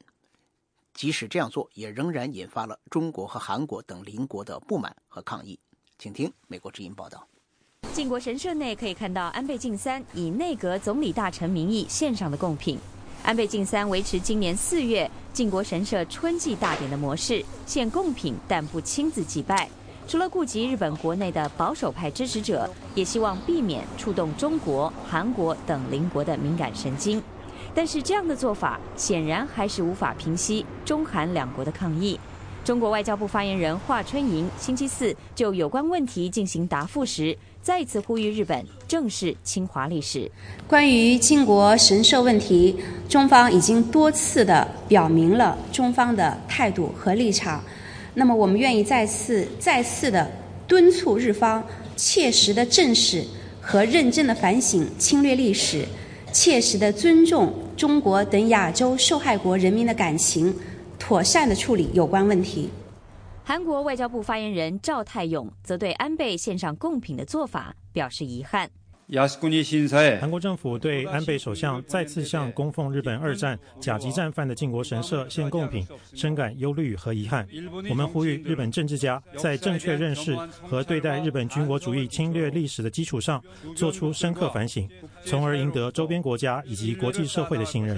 [0.94, 5.58] 即使这样做，也仍然引发了中国和韩国等邻国的不满和抗议。
[5.98, 7.26] 请听美国之音报道。
[7.94, 12.78] 靖国神社内可以看到安倍晋三以内阁总理大臣名义献上的贡品。
[13.26, 19.68] 安倍晋三维持今年四月靖国神社春季大典的模式，献贡品但不亲自祭拜。
[20.08, 27.20] 除了顾及日本国内的保守派支持者，也希望避免触动中国、韩国等邻国的敏感神经。
[27.74, 32.20] 但是这样的做法显然还是无法平息中韩两国的抗议。
[32.66, 37.38] 中国外交部发言人华春莹星期四就有关问题进行答复时。
[37.62, 40.30] 再次呼吁日本正视侵华历史。
[40.68, 42.76] 关于靖国神社问题，
[43.08, 47.64] 中方已经多次的表明了中方的态度和立场。
[48.16, 50.32] 那么，我们愿意再次、再次的
[50.68, 51.64] 敦促日方
[51.96, 53.24] 切实的正视
[53.62, 55.86] 和认真的反省侵略历史，
[56.32, 60.56] 切实的尊重中国等亚洲受害国人民的感情，
[61.06, 62.68] 妥善的处理有关问题。
[63.44, 68.68] 韩国外交部发言人赵泰勇则对安倍献上贡品的做法表示遗憾。
[70.20, 77.48] 韩国政府对安倍首相再次向供奉日本二战甲级战犯的靖国神社献贡品深感忧虑和遗憾。
[77.88, 80.36] 我们呼吁日本政治家在正确认识
[80.68, 83.40] 和对待日本军国主义侵略历史的基础上，
[83.76, 84.90] 做出深刻反省，
[85.24, 87.96] 从而赢得周边国家以及国际社会的信任。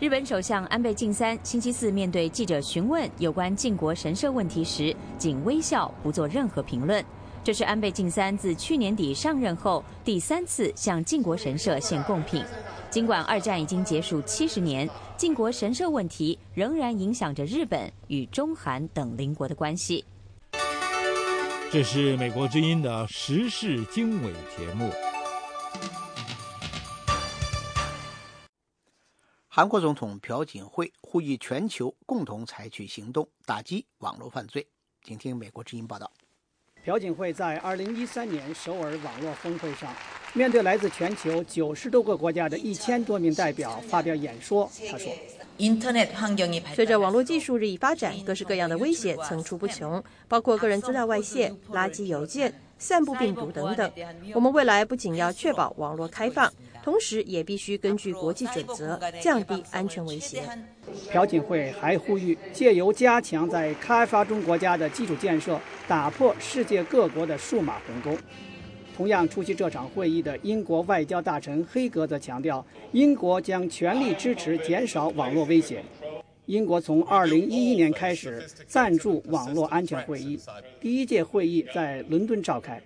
[0.00, 7.04] 日本首相安倍晋三星期四面对记者询问有关靖国神社问题时，仅微笑，不做任何评论。
[7.42, 12.44] 这是安倍晋三自去年底上任后第三次向靖国神社献贡品。
[12.88, 20.04] 尽管二战已经结束七十年，靖国神社问题仍然影响着日本与中韩等邻国的关系。
[21.72, 24.92] 这是美国之音的时事经纬节目。
[29.58, 34.64] 韩国总统朴槿惠呼吁全球共同采取行动打击网络犯罪。
[35.02, 36.08] 请听美国之音报道。
[36.84, 39.92] 朴槿惠在2013年首尔网络峰会上，
[40.32, 45.12] 面对来自全球90多个国家的一千多名代表发表演说，他说
[46.76, 53.90] ：“随着网络技术日益发展，各式各样的威胁层出不穷，包括个人资料外泄、垃圾邮件、散布病毒等等。
[54.36, 56.48] 我们未来不仅要确保网络开放。”
[56.88, 60.42] 同时，也必须根据国际准则降低安全威胁。
[61.12, 68.18] 朴槿惠还呼吁，借由加强在开发中国家的基础建设，打破世界各国的数码鸿沟。
[68.96, 75.84] 同样出席这场会议的英国外交大臣黑格则强调，英国将全力支持减少网络威胁。
[76.46, 80.40] 英国从2011年开始赞助网络安全会议，
[80.80, 82.82] 第一届会议在伦敦召开。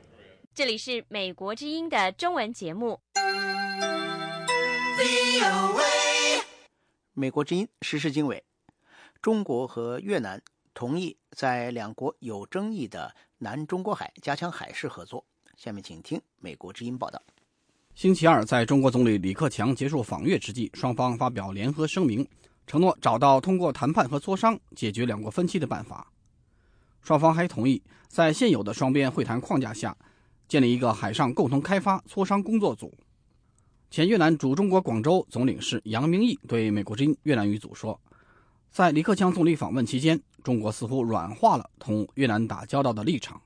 [0.53, 2.99] 这里是美国之音的中文节目。
[7.15, 8.43] 美国之音时事经纬：
[9.21, 10.43] 中国和越南
[10.75, 15.25] 同意在两国有争议的南中国海加强海事合作。
[15.57, 17.23] 下面请听美国之音报道。
[17.95, 22.27] 星期二，在中国总理李克强结束访越之际，双方发表联合声明，
[22.67, 26.11] 承诺找到通过谈判和磋商解决两国分歧的办法。
[27.03, 29.95] 双方还同意在现有的双边会谈框架下，
[30.49, 32.93] 建立一个海上共同开发磋商工作组。
[33.93, 38.01] 前越南驻中国广州总领事杨明义对美国之音越南语组说
[38.73, 43.39] ：“在李克强总理访问期间，中国似乎软化了同越南打交道的立场。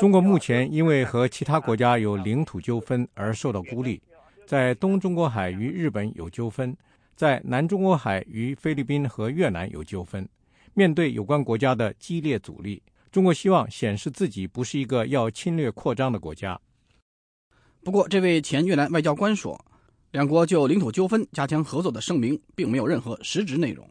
[0.00, 4.02] 中国目前因为和其他国家有领土纠纷而受到孤立，
[4.44, 6.76] 在东中国海与日本有纠纷，
[7.14, 10.28] 在南中国海与菲律宾和越南有纠纷。
[10.74, 12.82] 面对有关国家的激烈阻力。”
[13.16, 16.60] 中国希望显示自己不是一个要侵略扩张的国家。
[17.82, 19.58] 不过，这位前越南外交官说，
[20.10, 23.90] 两国就领土纠纷加强合作的声明并没有任何实质内容。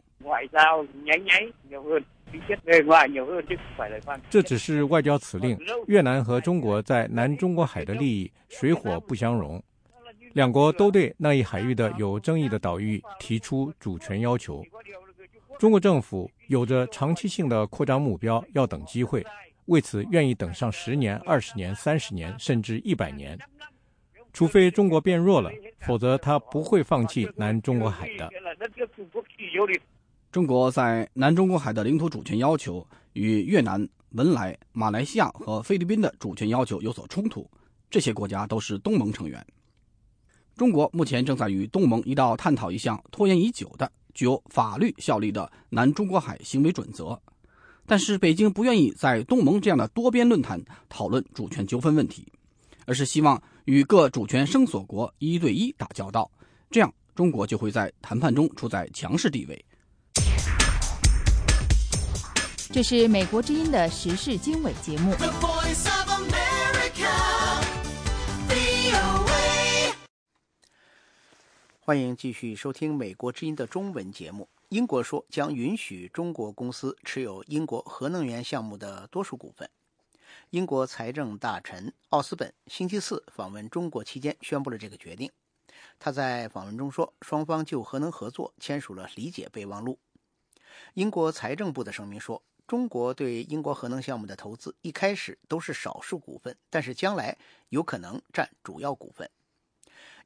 [4.30, 5.58] 这只是外交辞令。
[5.88, 9.60] 越南和中国在南中国海的利益水火不相容，
[10.34, 14.64] 两国都对那一海域的有争议的岛屿提出主权要求。
[15.58, 19.24] 中国政府有着长期性的扩张目标，要等机会，
[19.66, 23.38] 为此愿意等上十年、二十年、三十年，甚至一百年。
[24.32, 28.30] 除非中国变弱了，否则他不会放弃南中国海的。
[30.30, 37.50] 中国在南中国海的领土主权要求与越南、文莱、马来西亚和菲律宾的主权要求有所冲突。
[37.88, 39.42] 这些国家都是东盟成员。
[40.54, 47.20] 中国目前正在与东盟一道探讨一项拖延已久的、具有法律效力的南中国海行为准则，
[47.86, 52.26] 但是北京不愿意在东盟这样的多边论坛讨论主权纠纷问题，
[52.86, 53.40] 而是希望。
[53.66, 56.30] 与各主权声索国一对一打交道，
[56.70, 59.64] 这样中国就会在谈判中处在强势地位。
[62.70, 65.12] 这是美国之音的时事经纬节目。
[71.86, 74.48] 欢迎继续收听美国之音的中文节目。
[74.70, 79.70] 英国说将允许中国公司持有英国核能源项目的多数股份。
[80.50, 85.30] 英国财政大臣奥斯本星期四访问中国期间宣布了这个决定。
[86.00, 89.96] 他在访问中说，双方就核能合作签署了理解备忘录。
[90.94, 99.30] 英国财政部的声明说，中国对英国核能项目的投资一开始都是少数股份，但是将来有可能占主要股份。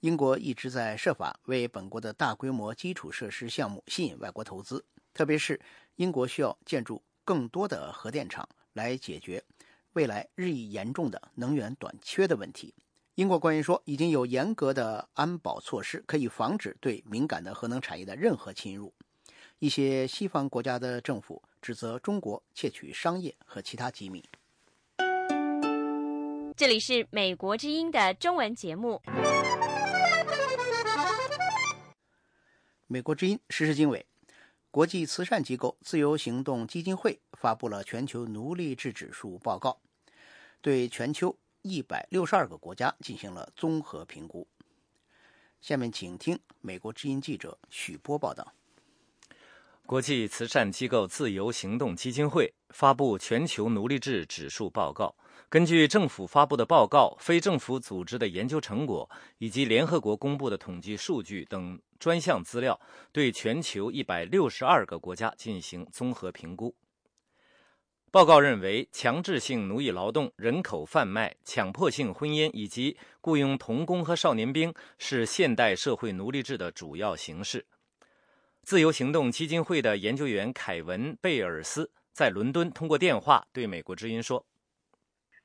[0.00, 4.82] 英国一直在设法为本国的大规模基础设施项目吸引外国投资，
[5.12, 5.60] 特别是
[5.96, 9.42] 英国需要建筑更多的核电厂来解决。
[9.92, 12.72] 未来日益严重的能源短缺的问题，
[13.16, 18.94] 英国官员说，已经有严格的安保措施，可以防止对敏感的核能产业的任何侵入。
[19.58, 24.24] 一些西方国家的政府指责中国窃取商业和其他机密。
[26.56, 29.02] 这里是美国之音的中文节目。
[32.92, 34.04] 美国之音时事经纬。
[34.72, 39.80] 国际慈善机构自由行动基金会发布了全球奴隶制指数报告，
[40.60, 44.44] 对全球一百六十二个国家进行了综合评估。
[45.60, 48.54] 下面请听美国之音记者许波报道。
[49.86, 55.14] 国际慈善机构自由行动基金会发布全球奴隶制指数报告。
[55.50, 66.72] 根据政府发布的报告、非政府组织的研究成果以及联合国公布的统计数据等专项资料，对全球一百六十二个国家进行综合评估。
[68.12, 77.66] 报告认为，强制性奴役劳动、人口贩卖、强迫性婚姻以及雇佣童工和少年兵是现代社会奴隶制的主要形式。
[78.62, 84.46] 自由行动基金会的研究员凯文·贝尔斯在伦敦通过电话对美国之音说。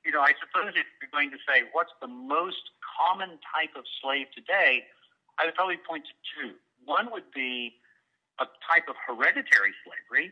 [0.05, 3.83] You know, I suppose if you're going to say what's the most common type of
[3.99, 4.85] slave today,
[5.35, 6.55] I would probably point to two.
[6.85, 7.73] One would be
[8.37, 10.31] a type of hereditary slavery.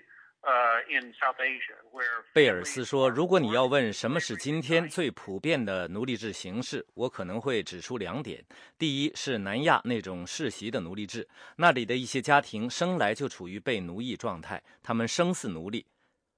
[2.34, 8.44] 贝尔斯说：“如果你要问什么是今天最普遍的奴隶制形式，我可能会指出两点。
[8.78, 15.86] 第一是南亚那种世袭的奴隶制，那里的一些家庭生来就处于被奴役状态，他们生似奴隶。”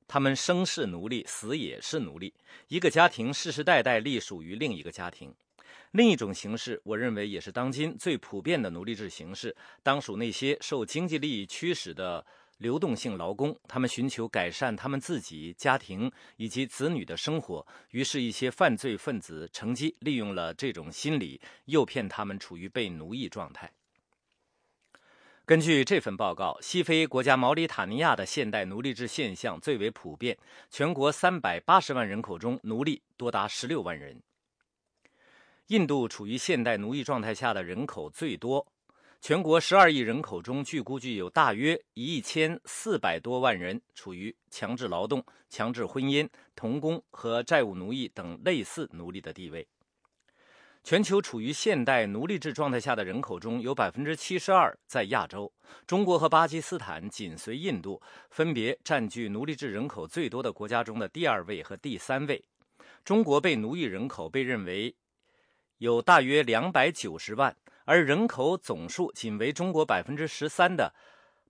[0.08, 2.34] 他们生是奴隶，死也是奴隶。
[2.68, 5.34] 一个家庭世世代代隶属于另一个家庭。
[5.92, 12.26] 另一种形式，我认为也是当今最普遍的奴隶制形式，当属那些受经济利益驱使的
[12.58, 13.58] 流动性劳工。
[13.68, 23.72] 他们寻求改善他们自己、家庭以及子女的生活，于是，一些犯罪分子乘机利用了这种心理，诱骗他们处于被奴役状态。
[25.48, 30.36] 根据这份报告，西非国家毛里塔尼亚的现代奴隶制现象最为普遍。
[30.72, 34.20] 全国三百八十万人口中，奴隶多达十六万人。
[35.68, 38.66] 印度处于现代奴役状态下的人口最多，
[39.22, 49.68] 全国十二亿人口中，据估计有大约一千四百多万人处于强制劳动、强制婚姻、童工和债务奴役等类似奴隶的地位。
[50.86, 55.52] 全球处于现代奴隶制状态下的人口中有百分之七十二在亚洲，
[55.88, 62.46] 中国和巴基斯坦紧随印度，分别占据奴隶制人口最多的国家中的第二位和第三位。
[63.04, 64.96] 中国被奴役人口被认为
[65.80, 70.94] 有大约两百九十万，而人口总数仅为中国百分之十三的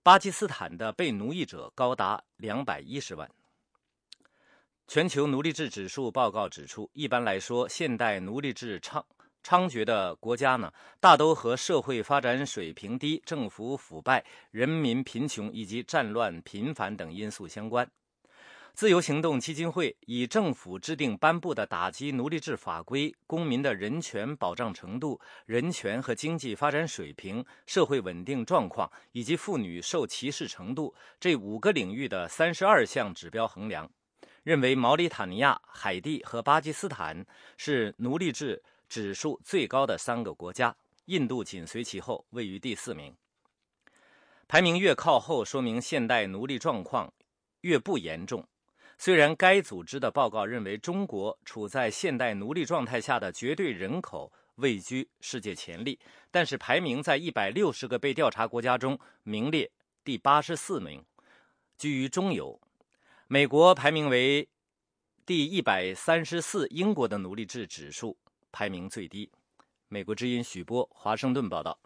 [0.02, 3.30] 巴基斯坦的被奴役者高达两百一十万。
[4.88, 9.04] 全球奴隶制指数报告指出，一般来说，现代奴隶制倡。
[9.46, 17.88] 猖獗的国家呢，大都和社会发展水平低、政府腐败、人民贫穷以及战乱频繁等因素相关。
[18.74, 33.88] 自由行动基金会以政府制定颁布的打击奴隶制法规、公民的人权保障程度、人权和经济发展水平、社会稳定状况以及妇女受歧视程度这五个领域的三十二项指标衡量，
[34.42, 37.24] 认为毛里塔尼亚、海地和巴基斯坦
[37.56, 38.60] 是奴隶制。
[38.88, 40.76] 指数最高的三个国家，
[41.06, 43.14] 印度紧随其后，位于第四名。
[44.48, 47.12] 排名越靠后，说明现代奴隶状况
[47.62, 48.46] 越不严重。
[48.98, 55.98] 虽然该组织的报告认为中国处在现代奴隶状态下的绝对人口位居世界前列，
[56.30, 59.70] 但是排名在一百六十个被调查国家中名列
[60.02, 61.04] 第八十四名，
[61.76, 62.58] 居于中游。
[63.26, 64.48] 美国排名为
[65.26, 68.16] 第一百三十四，英国的奴隶制指数。
[68.58, 69.30] 排名最低。
[69.86, 71.78] 美国之音许波，华盛顿报道。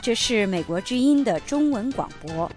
[0.00, 2.48] 这是美国之音的中文广播。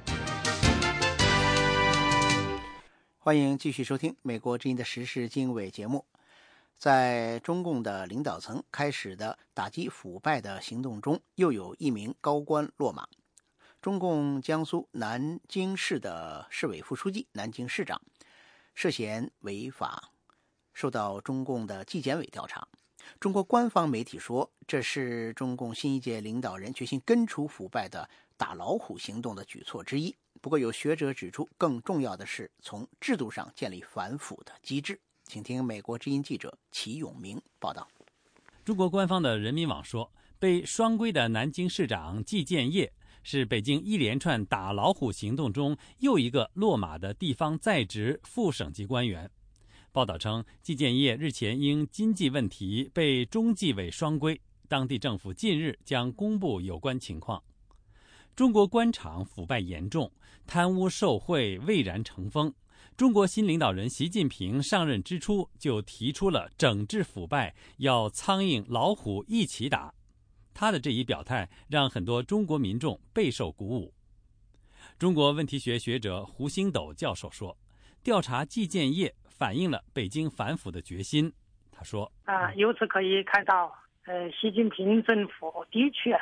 [3.17, 6.05] 欢迎继续收听美国之音的时事经纬节目。
[6.77, 13.07] 在中共的领导层开始的打击腐败的行动中，又有一名高官落马。
[13.81, 17.99] 中共江苏南京市的市委副书记、南京市长。
[18.74, 20.11] 涉嫌违法，
[20.74, 22.67] 受到中共的纪检委调查。
[23.19, 30.15] 中国官方媒体说，这是中共新一届领导人决心根除腐败的“打老虎”行动的举措之一。
[30.41, 34.99] 不过，有学者指出，更重要的是从制度上建立反腐的机制。
[35.26, 37.88] 请听美国之音记者齐永明报道。
[38.65, 42.91] 中国官方的人民网说，被双规的南京市长季建业。
[43.24, 49.30] 是北京一连串打老虎行动中又一个落马的地方在职副省级官员。
[49.91, 57.41] 报道称，季建业日前因经济问题被中纪委双规，当地政府近日将公布有关情况。
[58.36, 60.11] 中国官场腐败严重，
[60.47, 62.51] 贪污受贿蔚然成风。
[62.97, 69.93] 中国新领导人习近平上任之初就提出了整治腐败要苍蝇老虎一起打。
[70.54, 73.93] 他的这一表态让很多中国民众备受鼓舞。
[74.99, 77.58] 中国问题学学者胡星斗教授说
[78.04, 81.34] ：“调查季建业反映了北京反腐的决心。”
[81.72, 83.74] 他说：“啊，由此可以看到，
[84.06, 86.18] 呃，习近平政府的确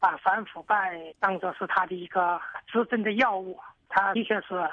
[0.00, 3.58] 把反腐败当作是他的一个执政的要务，
[3.88, 4.68] 他的确是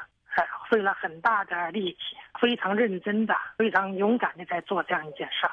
[0.70, 5.52] 费了很大的力气，非常认真的、非常勇敢的在做这样一件事儿。”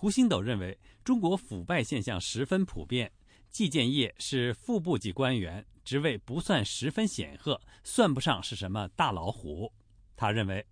[0.00, 0.78] 胡星斗认为。
[1.04, 3.10] 中国腐败现象十分普遍，
[3.50, 9.70] 季建业是副部级官员，职位不算十分显赫，算不上是什么大老虎。
[10.16, 10.64] 他认为，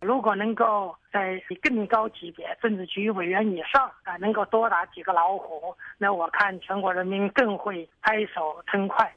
[0.00, 9.14] 如果能够在更高级别政治局委员以上啊，能够多打几个老虎，那我看全国人民更会拍手称快。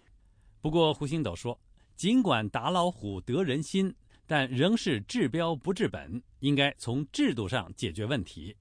[0.61, 1.57] 不过，胡星斗说，
[1.95, 3.93] 尽管打老虎得人心，
[4.27, 8.55] 但仍是治标不治本，应该从制度上解决问题。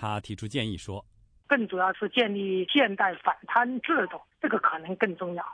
[0.00, 1.04] 他提出建议说。
[1.46, 5.44] 更主要是建立现代反贪制度，这个可能更重要。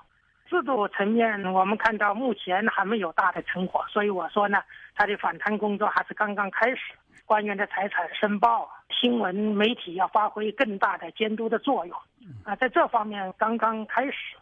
[0.49, 4.62] 制度层面，我们看到目前还没有大的成果，所以我说呢，
[4.94, 6.94] 他的反贪工作还是刚刚开始。
[7.24, 8.70] 官员的财产申报，
[9.01, 11.99] 新闻媒体要发挥更大的监督的作用，
[12.44, 14.36] 啊，在这方面刚刚开始。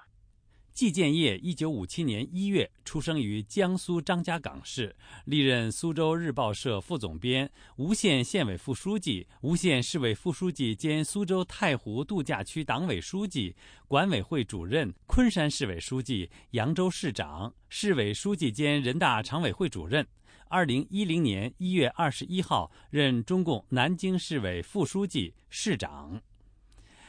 [0.74, 13.54] 季建业，一九五七年一月出生于江苏张家港市，历任苏州日报社副总编、吴县县委副书记、吴县市委副书记兼苏州太湖度假区党委书记、
[13.86, 20.04] 管委会主任、昆山市委书记、扬州市长、市委书记兼人大常委会主任。
[20.48, 26.20] 二零一零年一月二十一号任中共南京市委副书记、市长。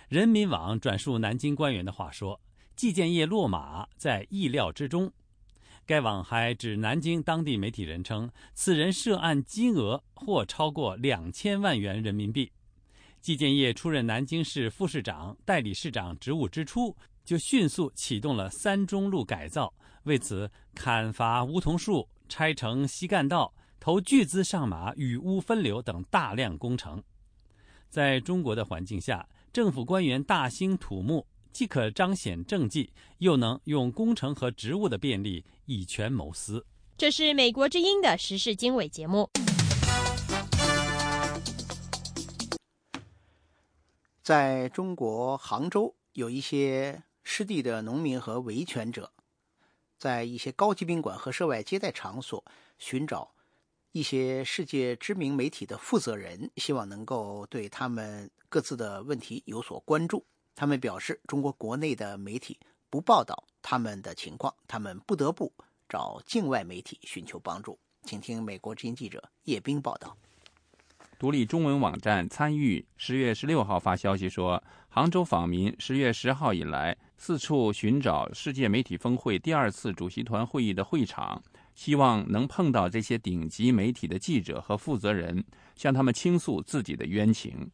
[0.08, 2.40] 人民网转述南京官员的话说。
[2.76, 5.12] 季建业落马在意料之中。
[5.86, 12.52] 该网还指南京当地媒体人称，此人涉案金额或超过两千万元人民币。
[13.22, 19.74] 季建业出任南京市副市长、代理市长职务之初，就迅速启动了三中路改造，
[20.04, 27.02] 为此砍伐梧桐树、拆成西干道、投巨资上马雨污分流等大量工程。
[27.90, 31.26] 在中国的环境下，政府官员大兴土木。
[31.56, 36.66] 既可彰显政绩，又能用工程和职务的便利以权谋私。
[36.98, 39.30] 这是美国之音的时事经纬节目。
[44.22, 49.10] 在中国杭州，有一些失地的农民和维权者，
[49.98, 52.44] 在一些高级宾馆和涉外接待场所
[52.78, 53.32] 寻找
[53.94, 60.26] 一些世界知名媒体的负责人希望能够对他们各自的问题有所关注。
[60.56, 62.58] 他们表示，中国国内的媒体
[62.90, 65.52] 不报道他们的情况，他们不得不
[65.90, 67.78] 找境外媒体寻求帮助。
[68.04, 70.16] 请听美国之音记者叶冰报道。
[71.18, 81.42] 独立中文网站参与十月十六号发消息说，杭州访民十月十号以来四处寻找世界媒体峰会第二次主席团会议的会场，
[81.74, 85.44] 希望能碰到这些顶级媒体的记者和负责人，
[85.76, 87.72] 向他们倾诉自己的冤情。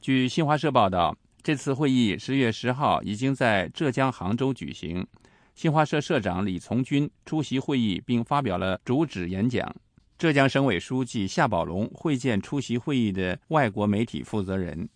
[0.00, 5.06] 据新华社报道，这次会议十月十号已经在浙江杭州举行，
[5.54, 9.74] 新华社社长李从军出席会议并发表了主旨演讲。
[10.18, 14.88] 浙江省委书记夏宝龙会见出席会议的外国媒体负责人，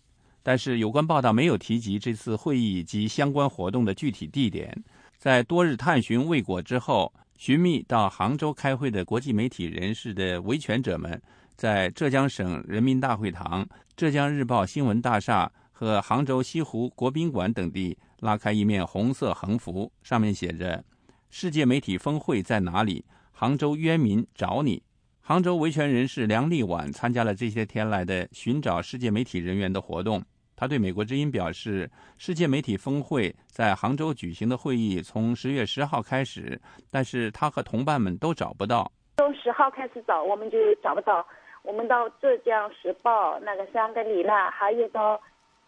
[0.43, 4.83] 但是有关报道没有提及这次会议及相关活动的具体地点。
[5.17, 11.19] 在多日探寻未果之后，寻觅到杭州开会的国际媒体人士的维权者们，
[11.55, 13.65] 在浙江省人民大会堂、
[13.95, 15.49] 浙江日报新闻大厦
[15.83, 20.81] 和杭州西湖国宾馆等地拉开一面红色横幅，上面写着
[21.29, 23.03] ：“世界媒体峰会在哪里？
[23.33, 24.81] 杭州冤民找你。”
[25.19, 30.23] 杭州维权人士梁立婉参加了这些天来的寻找世界媒体人员的活动。
[30.55, 38.89] 他对美国之音表示，世界媒体峰会在杭州举行的会议从十月十号开始，但是他和同伴们都找不到。
[39.17, 41.27] 从十号开始找，我们就找不到。
[41.61, 45.19] 我们到浙江时报、那个香格里拉，还有到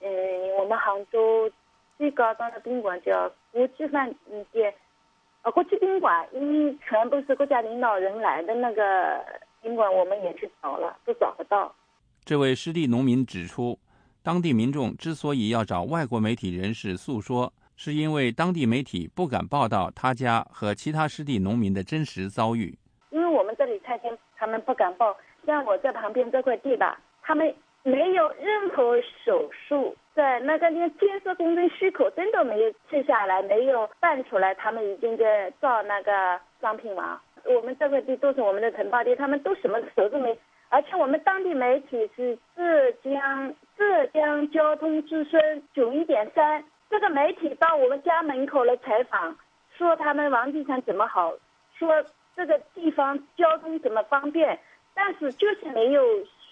[0.01, 0.09] 嗯，
[0.59, 1.51] 我们杭州
[1.97, 4.13] 最高档的宾馆叫国际饭
[4.51, 4.73] 店，
[5.43, 9.23] 呃，国际宾馆，因为全部是国家领导人来的那个。
[9.61, 11.73] 宾馆我们也去找了，都找不到。
[12.23, 13.79] 这位失地农民指出，
[14.21, 22.77] 当地民众之所以要找外国媒体人士诉说，是因为当地媒体不敢报道他家和其他失地农民的真实遭遇。
[23.09, 25.17] 因为我们这里拆迁，他们不敢报。
[25.47, 27.51] 像我在旁边这块地吧，他们
[27.87, 37.21] 没有任何手术，在那个连建设工程许可证都没有签下来，没有办出来，他们已经在造那个商品房。
[37.45, 40.35] 我们这块地都是我们的承包地，他们都什么手都没，
[40.69, 45.39] 而且我们当地媒体是浙江浙江交通之声
[45.71, 49.37] 九一点三，这个媒体到我们家门口来采访，
[49.77, 51.35] 说他们房地产怎么好，
[51.77, 52.03] 说
[52.35, 54.59] 这个地方交通怎么方便，
[54.95, 56.03] 但是就是没有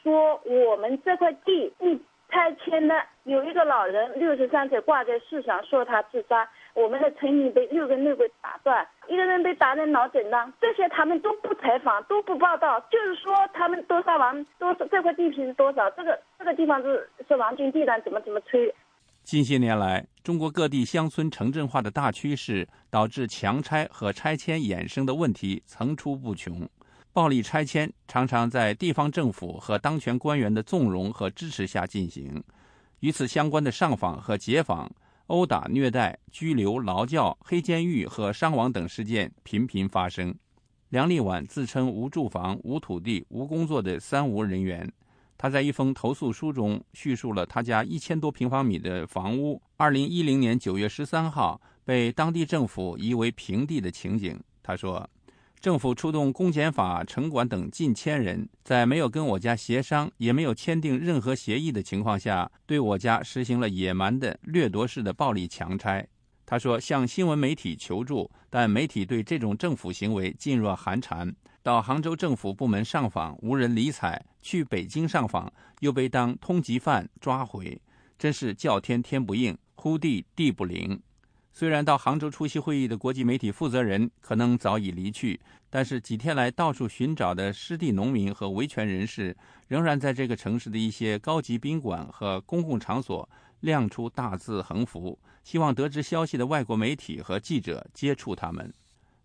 [0.03, 1.99] 说我们这块地一
[2.29, 6.47] 拆迁的有一个老人六十三岁挂在树上，说他自杀。
[6.73, 18.73] 我们的村民被六根肋骨打断，一个人被打成脑震荡，这些他们都不采访，都不报道，就是说他们多少王多少这块地皮是多少，这个这个地方是是王军地段，怎么怎么吹。
[19.21, 26.67] 近些年来，中国各地乡村城镇化的大趋势，导致强拆和拆迁衍生的问题层出不穷。
[27.13, 32.43] 暴力拆迁常常在地方政府和当权官员的纵容和支持下进行，
[33.01, 34.91] 与此相关的上访和解访。
[35.27, 40.33] 殴打、虐待、拘留、劳教、黑监狱和伤亡等事件频频发生。
[40.89, 44.91] 梁立婉自称无住房、无土地、无工作的“三无”人员。
[45.37, 54.39] 他在一封投诉书中叙述了他家一千多平方米的房屋，二零一零年九月十三号被当地政府夷为平地的情景。
[54.63, 55.07] 他说。
[55.63, 66.05] 政府出动公检法、城管等近千人，在没有跟我家协商，也没有签订任何协议的情况下，对我家实行了野蛮的掠夺式的暴力强拆。
[66.45, 71.33] 他说，向新闻媒体求助，但媒体对这种政府行为噤若寒蝉。
[71.61, 75.49] 到杭州政府部门上访，无人理睬；去北京上访，
[75.79, 77.81] 又被当通缉犯抓回，
[78.19, 81.01] 真是叫天天不应，呼地地不灵。
[81.55, 85.39] 虽然到杭州出席会议的国际媒体负责人可能早已离去，
[85.69, 89.37] 但是几天来到处寻找的湿地农民和维权人士，
[89.67, 93.29] 仍然在这个城市的一些高级宾馆和公共场所
[93.59, 98.73] 亮出大字横幅，希望得知消息的外国媒体和记者接触他们。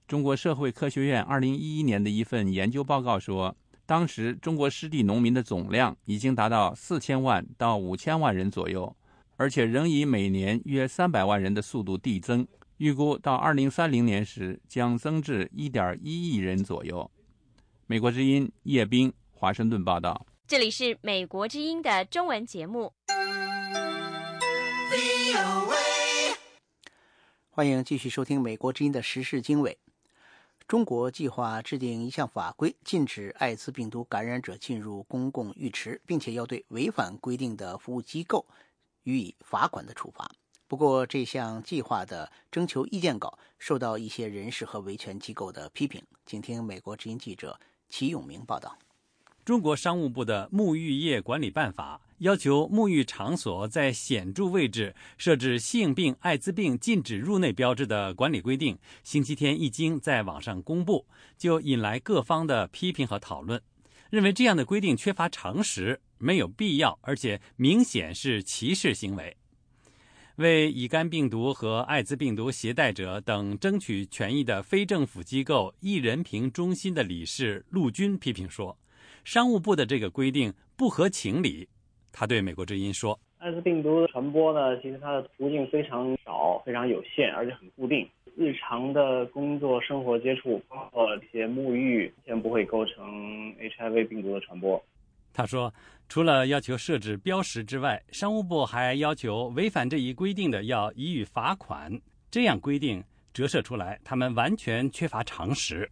[0.06, 3.56] 中国社会科学院2011年的一份研究报告说，
[3.86, 8.94] 当时中国湿地农民的总量已经达到4000万到5000万人左右。
[9.40, 12.44] 而且仍以每年约三百万人的速度递增，
[12.78, 17.08] 预估到二零三零年时将增至一点一亿人左右。
[17.86, 20.26] 美国之音叶冰，华盛顿报道。
[20.48, 22.92] 这里是美国之音的中文节目。
[27.50, 29.78] 欢迎继续收听美国之音的时事经纬。
[30.66, 38.44] 中国计划制定一项法规，禁止艾滋病毒感染者进入公共浴池，并且要对违反规定的服务机构。
[39.08, 40.30] 予以罚款的处罚。
[40.66, 46.02] 不过，这项计划的征求意见稿受到一些人士和维权机构的批评。
[46.26, 48.78] 请听美国之音记者齐永明报道。
[49.46, 61.06] 中国商务部的沐浴业管理办法要求沐浴场所在显著位置设置性病、艾滋病禁止入内标志的管理规定，星期天一经在网上公布，
[61.38, 63.62] 就引来各方的批评和讨论，
[64.10, 69.36] 认为这样的规定缺乏常识，没有必要，而且明显是歧视行为。
[70.36, 78.78] 为乙肝病毒和艾滋病毒携带者等争取权益的非政府机构“一人平中心”的理事陆军批评说
[79.24, 81.68] ：“商务部的这个规定不合情理。”
[82.12, 88.08] 他对美国之音说：“艾滋病毒的传播呢，其实它的途径非常少、非常有限，而且很固定。
[88.38, 93.04] 日常的工作生活接触，包括一些沐浴，先不会构成
[93.56, 94.82] HIV 病毒的传播。”
[95.34, 95.74] 他说。
[96.10, 101.92] 除了要求设置标识之外，商务部还要求违反这一规定的要予以罚款。
[102.30, 105.90] 这样规定折射出来，他们完全缺乏常识。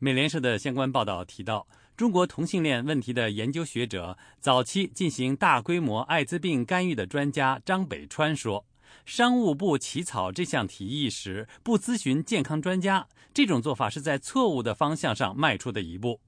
[0.00, 1.64] 美联社的相关报道提到，
[1.96, 8.64] 中国同性恋问题的研究学者、早期进行大规模艾滋病干预的专家张北川说，
[9.04, 16.20] 商务部起草这项提议时不咨询健康专家，这种做法是在错误的方向上迈出的一步。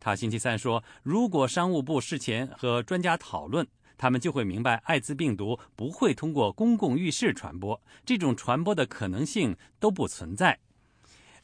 [0.00, 3.66] 他星期三说：“如果商务部事前和专家讨论，
[3.96, 10.58] 他们就会明白，艾滋病毒不会通过公共浴室传播，这种传播的可能性都不存在。”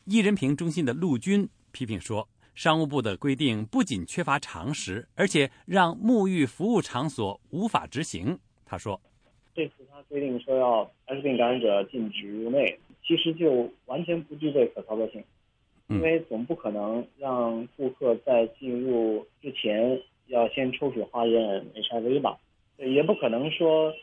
[0.05, 9.01] 一人平中心的陆军批评说：“商务部的规定不仅缺乏常识，而且让沐浴服务场所无法执行。”他说
[9.95, 12.76] ：“他规定说要艾滋病感染者禁止入内，
[13.07, 15.22] 其实就完全不具备可操作性。”
[15.88, 22.36] 因为总不可能让顾客在进入之前要先抽血化验 HIV 吧？
[22.78, 23.95] 也不可能说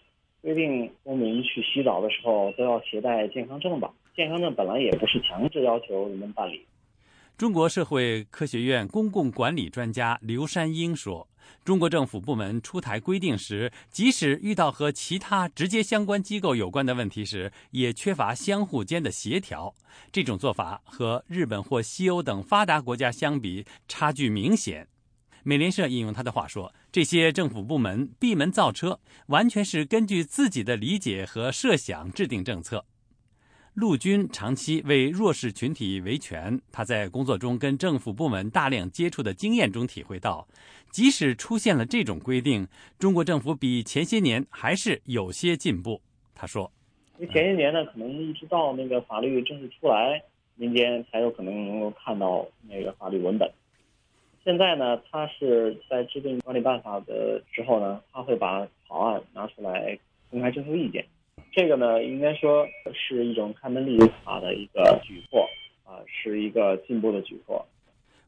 [0.41, 3.93] 规定公民去洗澡的时候都要携带健康证吧？
[4.15, 6.61] 健康证本来也不是强制要求人们办理。
[7.41, 11.27] 中国社会科学院公共管理专家刘山英说。
[11.65, 19.73] 中国政府部门出台规定时，即使遇到和其他直接相关机构有关的问题时，也缺乏相互间的协调。
[20.11, 24.87] 这种做法和日本或西欧等发达国家相比，差距明显。
[25.41, 32.85] 美联社引用他的话说：“这些政府部门闭门造车，完全是根据自己的理解和设想制定政策。”
[33.73, 40.45] 陆军长期为弱势群体维权，他在工作中跟政府部门大量接触的经验中体会到。
[40.89, 42.67] 即使出现了这种规定，
[42.99, 46.01] 中国政府比前些年还是有些进步。
[46.35, 46.69] 他说
[47.17, 50.21] ：“因为前些年呢，可能一直到那个法律正式出来，
[50.55, 53.49] 民间才有可能能够看到那个法律文本。
[54.43, 59.97] 现在呢，他是在制定管理办法的时候呢，他会把草案拿出来
[60.29, 61.05] 公开征求意见。
[61.51, 65.47] 这个呢，应该说是一种开门立法的一个举措
[65.83, 67.65] 啊，是一个进步的举措。”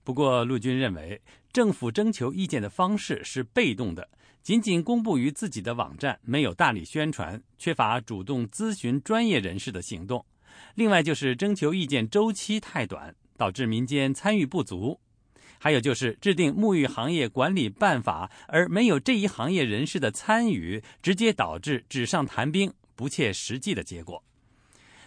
[0.03, 4.09] 不过，陆军认为，政府征求意见的方式是被动的，
[4.41, 10.26] 仅仅公布于自己的网站，没有大力宣传，缺乏主动咨询专业人士的行动。
[10.76, 14.99] 另外，就是征求意见周期太短，导致民间参与不足；
[15.57, 24.24] 还有就是制定沐浴行业管理办法，而没有这一行业人士的参与，直接导致纸上谈兵、不切实际的结果。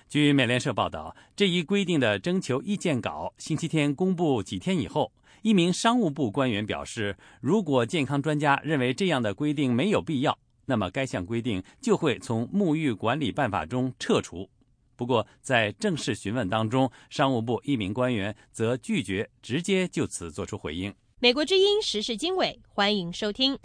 [0.09, 5.13] 据美联社报道，这一规定的征求意见稿星期天公布几天以后，
[5.43, 14.49] 一名商务部官员表示，如果健康专家认为这样的规定没有必要，那么该项规定就会从沐浴管理办法中撤除。
[14.95, 20.95] 不过，在正式询问当中，商务部一名官员则拒绝直接就此作出回应。
[21.19, 23.59] 美国之音时事经纬，欢迎收听。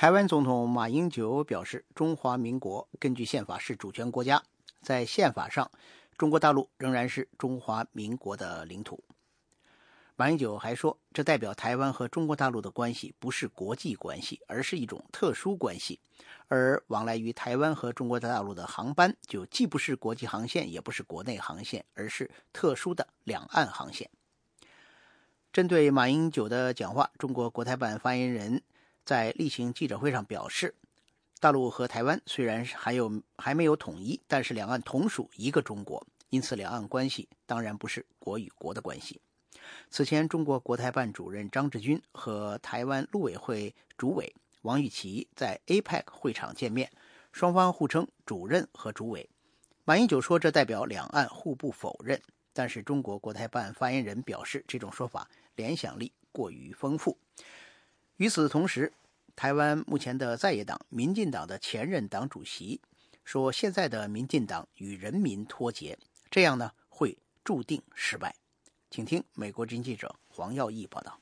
[0.00, 4.42] 台湾总统马英九表示，中华民国根据宪法是主权国家，
[4.80, 5.70] 在宪法上，
[6.16, 9.04] 中国大陆仍然是中华民国的领土。
[10.16, 16.00] 马英九还说，这代表台湾和中国大陆的关系不是国际关系，而是一种特殊关系，
[16.48, 24.08] 而往来于台湾和中国大陆的航班就既不是国际航线，也不是国内航线，而是特殊的两岸航线。
[25.52, 28.62] 针对马英九的讲话，中国国台办发言人。
[29.10, 30.72] 在例行记者会上表示，
[31.40, 39.20] 大陆和台湾虽然还有还没有统一，但是两岸同属一个中国，因此两岸关系当然不是国与国的关系。
[39.90, 44.32] 此前，中国国台办主任张志军和台湾陆委会主委
[44.62, 46.88] 王玉琦在 APEC 会场见面，
[47.32, 49.28] 双方互称主任和主委。
[49.84, 57.18] 马英九说，这代表两岸互不否认，但是中国国台办发言人表示，这种说法联想力过于丰富。
[58.18, 58.92] 与此同时，
[59.40, 62.78] 台湾目前的在野党民进党的前任党主席
[63.24, 65.98] 说：“现在的民进党与人民脱节，
[66.30, 68.34] 这样呢会注定失败。”
[68.90, 71.18] 请听美国之音记者黄耀义报道。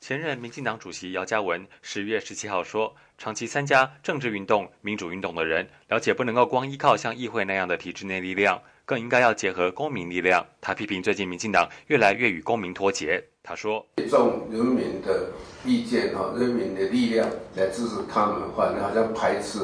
[0.00, 13.22] 前任民进党主席姚嘉文十月十七号说：“长期参加政治运动、民主运动的人，了解不能够光依靠像议会那样的体制内力量，更应该要结合公民力量。”他批评最近民进党越来越与公民脱节。
[13.46, 15.30] 他说：“重人民的
[15.64, 19.60] 意见哈，人民的力量来支持他们，反而好像排斥、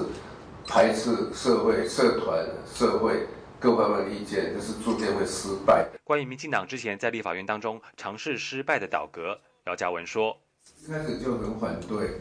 [0.69, 3.27] 排斥社会、社团、社会
[3.59, 9.37] 各方面的意见，就是注定会失败。”关于民进党之前在立法院当中尝试失败的倒阁。
[9.67, 10.39] 姚嘉文说
[10.87, 12.21] ：“一开始就很反对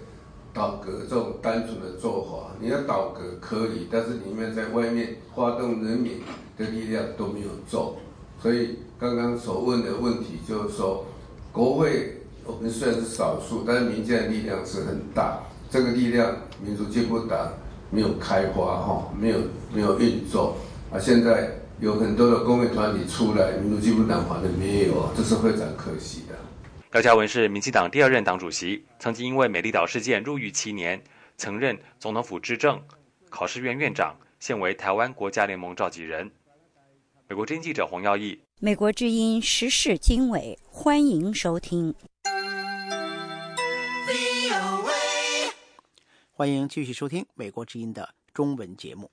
[0.51, 2.55] 倒阁这种单纯的做法。
[2.59, 6.23] 你要倒阁可以，但是里面在外面发动人民
[6.57, 7.97] 的力量都没有做。
[8.41, 11.05] 所以刚刚所问的问题就是说，
[11.51, 15.43] 国会我们虽然是少数，但是民间的力量是很大。
[15.69, 17.53] 这个力量，民主进步党
[17.89, 19.39] 没有开花哈，没有
[19.73, 20.57] 没有运作
[20.91, 20.99] 啊。
[20.99, 21.49] 现在
[21.79, 26.35] 有很多的公益团体出来，民主进步党反正没有，这是非常可惜的。”
[26.93, 31.01] 姚嘉文是民进党第二任党主席，曾经因为美丽岛事件入狱七年，
[31.37, 32.81] 曾任总统府资政、
[33.29, 36.29] 考试院院长，现为台湾国家联盟召集人。
[37.29, 41.95] 美国之音记者黄耀义，美国之音时事经纬，欢迎收听。
[46.29, 49.09] 欢迎继续收听美国之音的中文节目。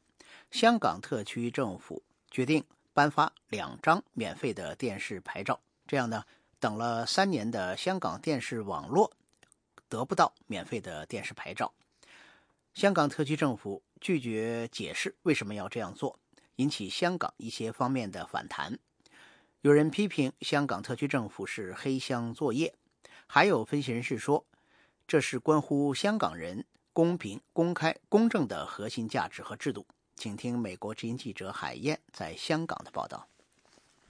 [0.50, 6.22] 香港特区政府决定颁发两张免费的电视牌照，这样呢？
[6.60, 9.10] 等了三年的香港电视网络
[9.88, 11.72] 得不到免费的电视牌照，
[12.74, 16.18] 香港特区政府拒绝解释为什么要这样做，
[16.56, 18.78] 引起香港一些方面的反弹。
[19.62, 22.72] 有人批评香港特区政府是黑箱作业，
[23.26, 24.44] 还有分析人士说，
[25.04, 29.84] 这是关乎香港人公平、公开、公正的核心价值和制度。
[30.14, 33.26] 请听美国之音记者海燕在香港的报道。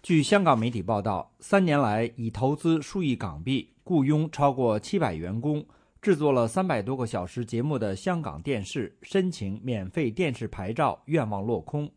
[0.03, 5.67] 据香港媒体报道，三年来已投资数亿港币，雇佣超过七百员工，
[6.03, 11.91] 制作了三百多个小时节目的香港电视申请免费电视牌照愿望落空，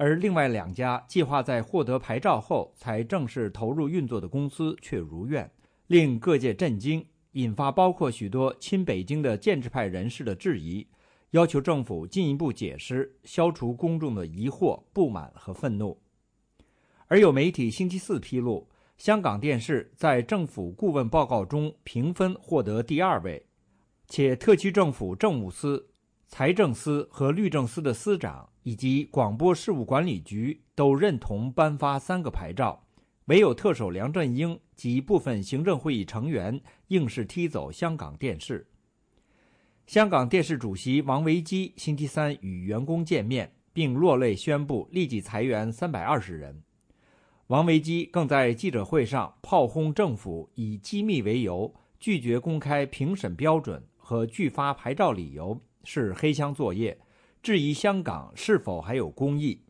[0.00, 5.50] 而另外两家计划在获得牌照后才正式投入运作的公司却如愿，
[5.88, 10.86] 令各界震惊，引发包括许多亲北京的建制派人士的质疑，
[11.32, 16.00] 要求政府进一步解释，消除公众的疑惑、不满和愤怒。
[17.08, 23.44] 而有媒体星期四披露，香港电视在政府顾问报告中评分获得第二位，
[24.08, 25.90] 且特区政府政务司、
[26.26, 32.84] 财政司和律政司的司长以及广播事务管理局都认同颁发三个牌照，
[33.26, 38.66] 唯有特首梁振英及部分行政会议成员硬是踢走香港电视。
[39.86, 46.62] 香港电视主席王维基星期三与员工见面，并落泪宣布立即裁员三百二十人。
[47.48, 56.96] 王维基更在记者会上炮轰政府以机密为由拒绝公开评审标准和拒发牌照理由是黑箱作业，
[57.42, 59.62] 质疑香港是否还有公义。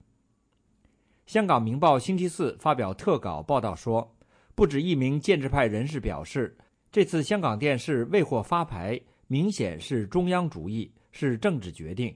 [1.24, 4.16] 香港《明报》星期四发表特稿报道说，
[4.56, 6.58] 不止一名建制派人士表示，
[6.90, 12.12] 这次香港电视未获发牌，明显是中央主意，是政治决定。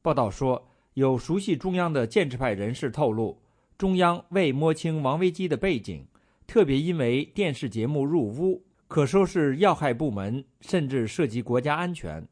[0.00, 0.64] 报道说，
[0.94, 3.42] 有熟悉中央的建制派人士透露。
[3.76, 6.06] 中央未摸清王维基的背景，
[6.46, 12.24] 特别因为电视节目入屋，可说是要害部门，甚至涉及国家安全。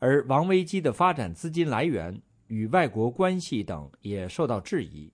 [0.00, 5.12] 而王维基的发展资金来源与外国关系等也受到质疑。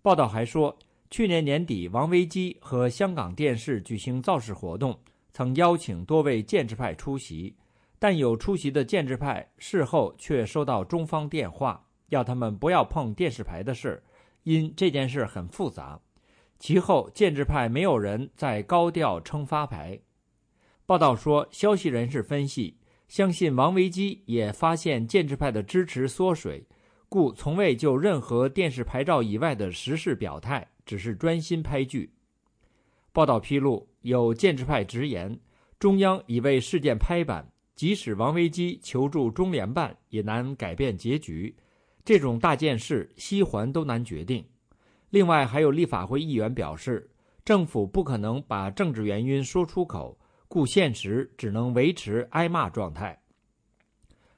[0.00, 0.74] 报道还说，
[1.10, 4.98] 去年年底，王维基和香港电视举行造势活动，
[5.32, 7.54] 曾邀请多位建制派出席，
[7.98, 14.02] 但有出席的建制派事后却收到中方电话，要他们不要碰电视牌的事。
[14.44, 16.00] 因这件事很复杂，
[16.58, 20.00] 其后建制派没有人再高调称发牌。
[20.86, 22.78] 报道说，消息人士分析，
[23.10, 26.64] 相信王维基也发现建制派的支持缩水，
[27.08, 32.12] 故从未就任何电视牌照以外的实事表态，只是专心拍剧。
[33.12, 35.36] 报道披露，有建制派直言，
[35.76, 41.56] 中央已为事件拍板，即使王维基求助中联办，也难改变结局。
[42.04, 44.44] 这种大件事，西环都难决定。
[45.10, 47.10] 另外，还有立法会议员表示，
[47.44, 50.16] 政府不可能把政治原因说出口，
[50.52, 53.22] 故现实只能维持挨骂状态。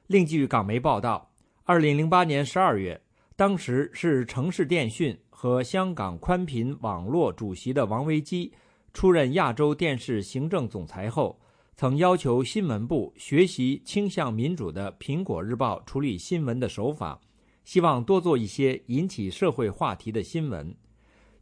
[0.09, 1.33] 另据港媒报道，
[1.65, 3.01] 二零零八年十二月，
[3.35, 8.53] 当时是城市电讯和香港宽频网络主席的王维基
[8.93, 11.41] 出任亚洲电视行政总裁后，
[11.77, 17.19] 曾要求新闻部学习倾向民主的《苹果日报》处理新闻的手法。
[17.65, 20.77] 希望多做一些引起社会话题的新闻。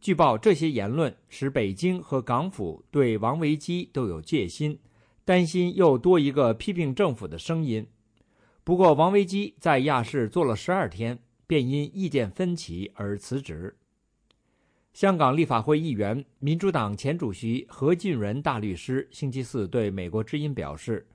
[0.01, 4.79] 据报，这些言论使北京和港府对王维基都有戒心，
[5.27, 7.87] 担心又多一个批评政府的声音。
[8.65, 13.77] 不过，王维基在亚视做了十二天，便因意见分歧而辞职。
[14.95, 21.07] 香港立法会议员、民主党前主席何俊仁大律师星期四对美国之音表示：“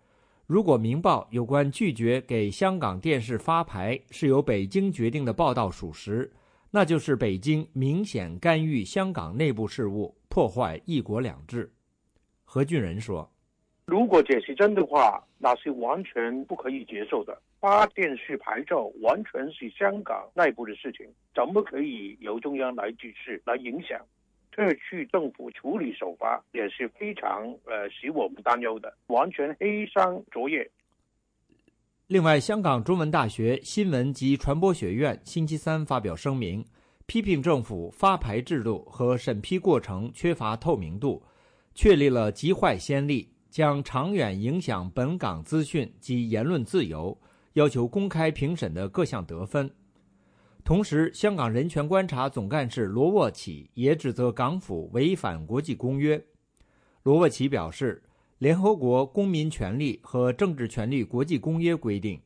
[0.46, 6.32] 如果《明报》有关拒绝给香港电视发牌是由北京决定的报道属实，
[6.76, 11.72] 那就是北京明显干预香港内部事务，破坏“一国两制”。
[12.44, 13.32] 何俊仁说
[13.88, 17.42] ：“如果这是真的话，那是完全不可以接受的。
[17.62, 24.06] 发电视牌照完全是香港内部的事情，怎么可以由中央来指示、来影响？
[24.52, 30.70] 特区政府处理手法也是非常呃使我们担忧的，完全黑箱作业。”
[32.08, 36.64] 另外，香港中文大学新闻及传播学院星期三发表声明，
[37.08, 41.24] 批评政府发牌制度和审批过程缺乏透明度，
[41.74, 47.20] 确立了极坏先例，将长远影响本港资讯及言论自由，
[47.54, 49.68] 要求公开评审的各项得分。
[50.64, 56.24] 同时，香港人权观察总干事罗沃启也指责港府违反国际公约。
[57.02, 58.04] 罗沃启表示。
[58.38, 62.20] 联合国公民权利和政治权利国际公约规定，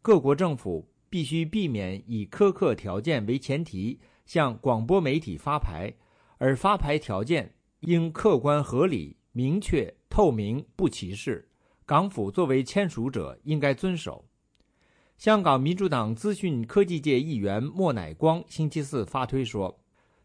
[0.00, 5.92] 各国政府必须避免以苛刻条件为前提向广播媒体发牌，
[6.38, 11.46] 而发牌条件应客观合理、明确、透明、不歧视。
[11.84, 14.24] 港府作为签署者，应该遵守。
[15.18, 19.78] 香港民主党资讯科技界议员莫乃光星期四发推说：“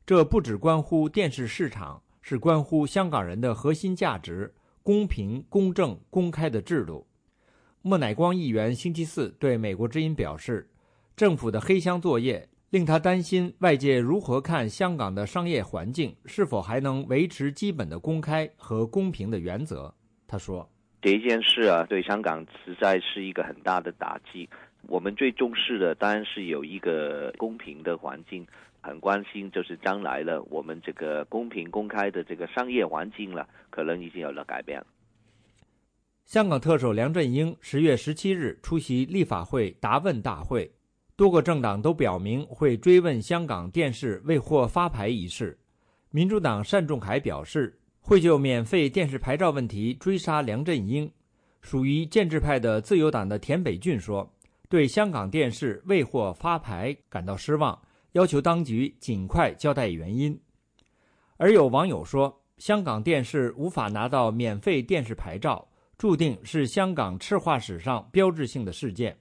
[0.08, 4.56] 这不只关乎电视市场，是关乎香港人的核心价值。”
[4.86, 7.08] 公平、公正、公开的制度。
[7.82, 10.70] 莫乃光议员星期四对美国之音表示，
[11.16, 19.92] 政府的黑箱作业令他担心外界如何看香港的商业环境，是否还能维持基本的公开和公平的原则。
[20.28, 20.70] 他说
[21.02, 24.48] ：“这一件事啊，对香港实在是一个很大的打击。
[24.88, 28.46] 我们最重视的当然是有一个公平的环境。”
[28.86, 34.84] 很关心，就是将来了，我们这个公平公开的这个商业环境了，可能已经有了改变。
[36.24, 40.72] 香港特首梁振英十月十七日出席立法会答问大会，
[41.16, 45.58] 多个政党都表明会追问香港电视未获发牌一事。
[46.12, 51.12] 民主党单仲恺表示会就免费电视牌照问题追杀梁振英。
[51.62, 54.32] 属于建制派的自由党的田北俊说，
[54.70, 57.80] 对香港电视未获发牌感到失望。
[58.16, 60.40] 要求当局尽快交代原因，
[61.36, 69.18] 而有网友说，香港电视无法拿到免费电视牌照，注定是香港赤化史上标志性的事件。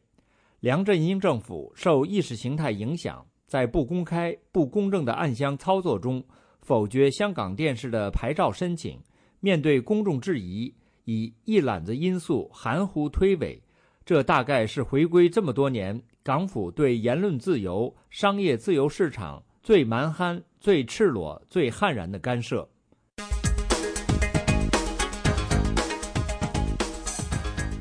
[0.61, 6.24] 梁振英政府受意识形态影响，在不公开、不公正的暗箱操作中
[6.62, 8.97] 否决香港电视的牌照申请，
[9.40, 10.72] 面对公众质疑，
[11.05, 13.61] 以一揽子因素含糊推诿，
[14.05, 16.01] 这大概是回归这么多年。
[16.24, 22.66] 港府对言论自由、商业自由市场最蛮憨、最赤裸、最悍然的干涉。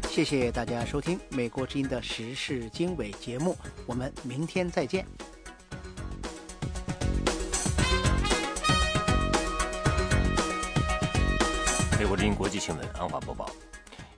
[0.10, 3.56] 谢谢大家收听《美国之音》的时事经纬节目，
[3.88, 5.08] 我们明天再见。
[11.98, 13.50] 美国之音国际新闻，安华播报：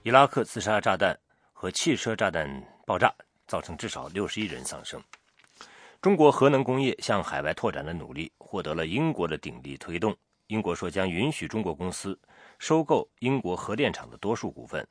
[0.02, 1.16] 伊拉克自杀炸弹
[1.52, 3.14] 和汽车炸弹爆炸。
[3.46, 5.02] 造成至少六十一人丧生。
[6.00, 10.16] 中国核能工业向海外拓展的努力获得了英国的鼎力推动。
[10.48, 12.16] 英国说将允许中国公司
[12.58, 14.86] 收购英国核电厂的多数股份。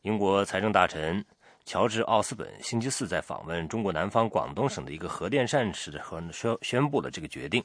[0.00, 1.24] 英国财政大臣
[1.64, 7.62] 乔治·奥斯本星期四在访问中国南方广东省的一个核电站时，和宣宣布了这个决定。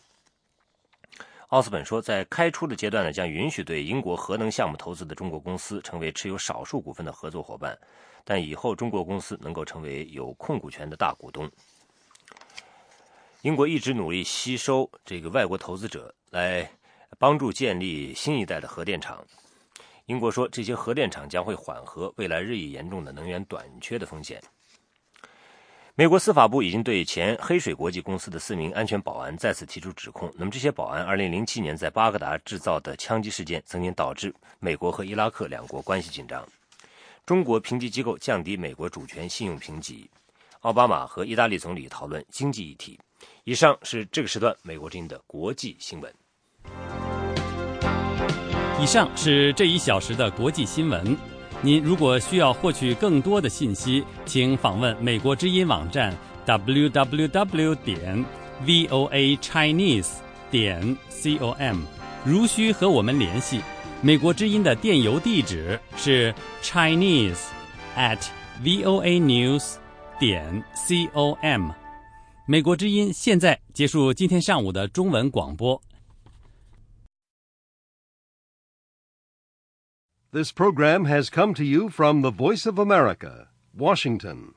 [1.48, 7.76] 奥斯本说，在开出的阶段呢，将允许对英国核能项目投资的中国公司成为持有少数股份的合作伙伴。
[8.30, 11.50] 但以后中国公司能够成为有控股权的大股东。
[13.44, 16.70] 英国一直努力吸收这个外国投资者，来
[17.18, 19.26] 帮助建立新一代的核电厂。
[20.08, 24.44] 英国说，这些核电厂将会缓和未来日益严重的能源短缺的风险。
[25.96, 30.30] 美国司法部已经对前黑水国际公司的四名安全保安再次提出指控。
[30.38, 36.46] 那么，这些保安2007年在巴格达制造的枪击事件，曾经导致美国和伊拉克两国关系紧张。
[37.28, 40.10] 中国评级机构降低美国主权信用评级，
[40.62, 42.98] 奥巴马和意大利总理讨论经济议题。
[43.44, 46.16] 以上是这个时段美国之音的国际新闻。
[48.80, 51.18] 以上是这一小时的国际新闻。
[51.60, 56.16] 您如果需要获取更多的信息，请访问美国之音网站
[56.46, 58.24] w w w 点
[58.66, 60.14] v o a chinese
[60.50, 61.82] 点 com。
[62.24, 63.60] 如需和我们联系，
[64.01, 67.45] 美国之音的电邮地址是 chinese
[67.97, 68.19] at
[68.63, 69.77] voa news
[70.19, 71.71] 点 com。
[72.47, 75.81] 美国之音现在结束今天上午的中文广播。
[80.33, 84.55] This program has come to you from the Voice of America, Washington.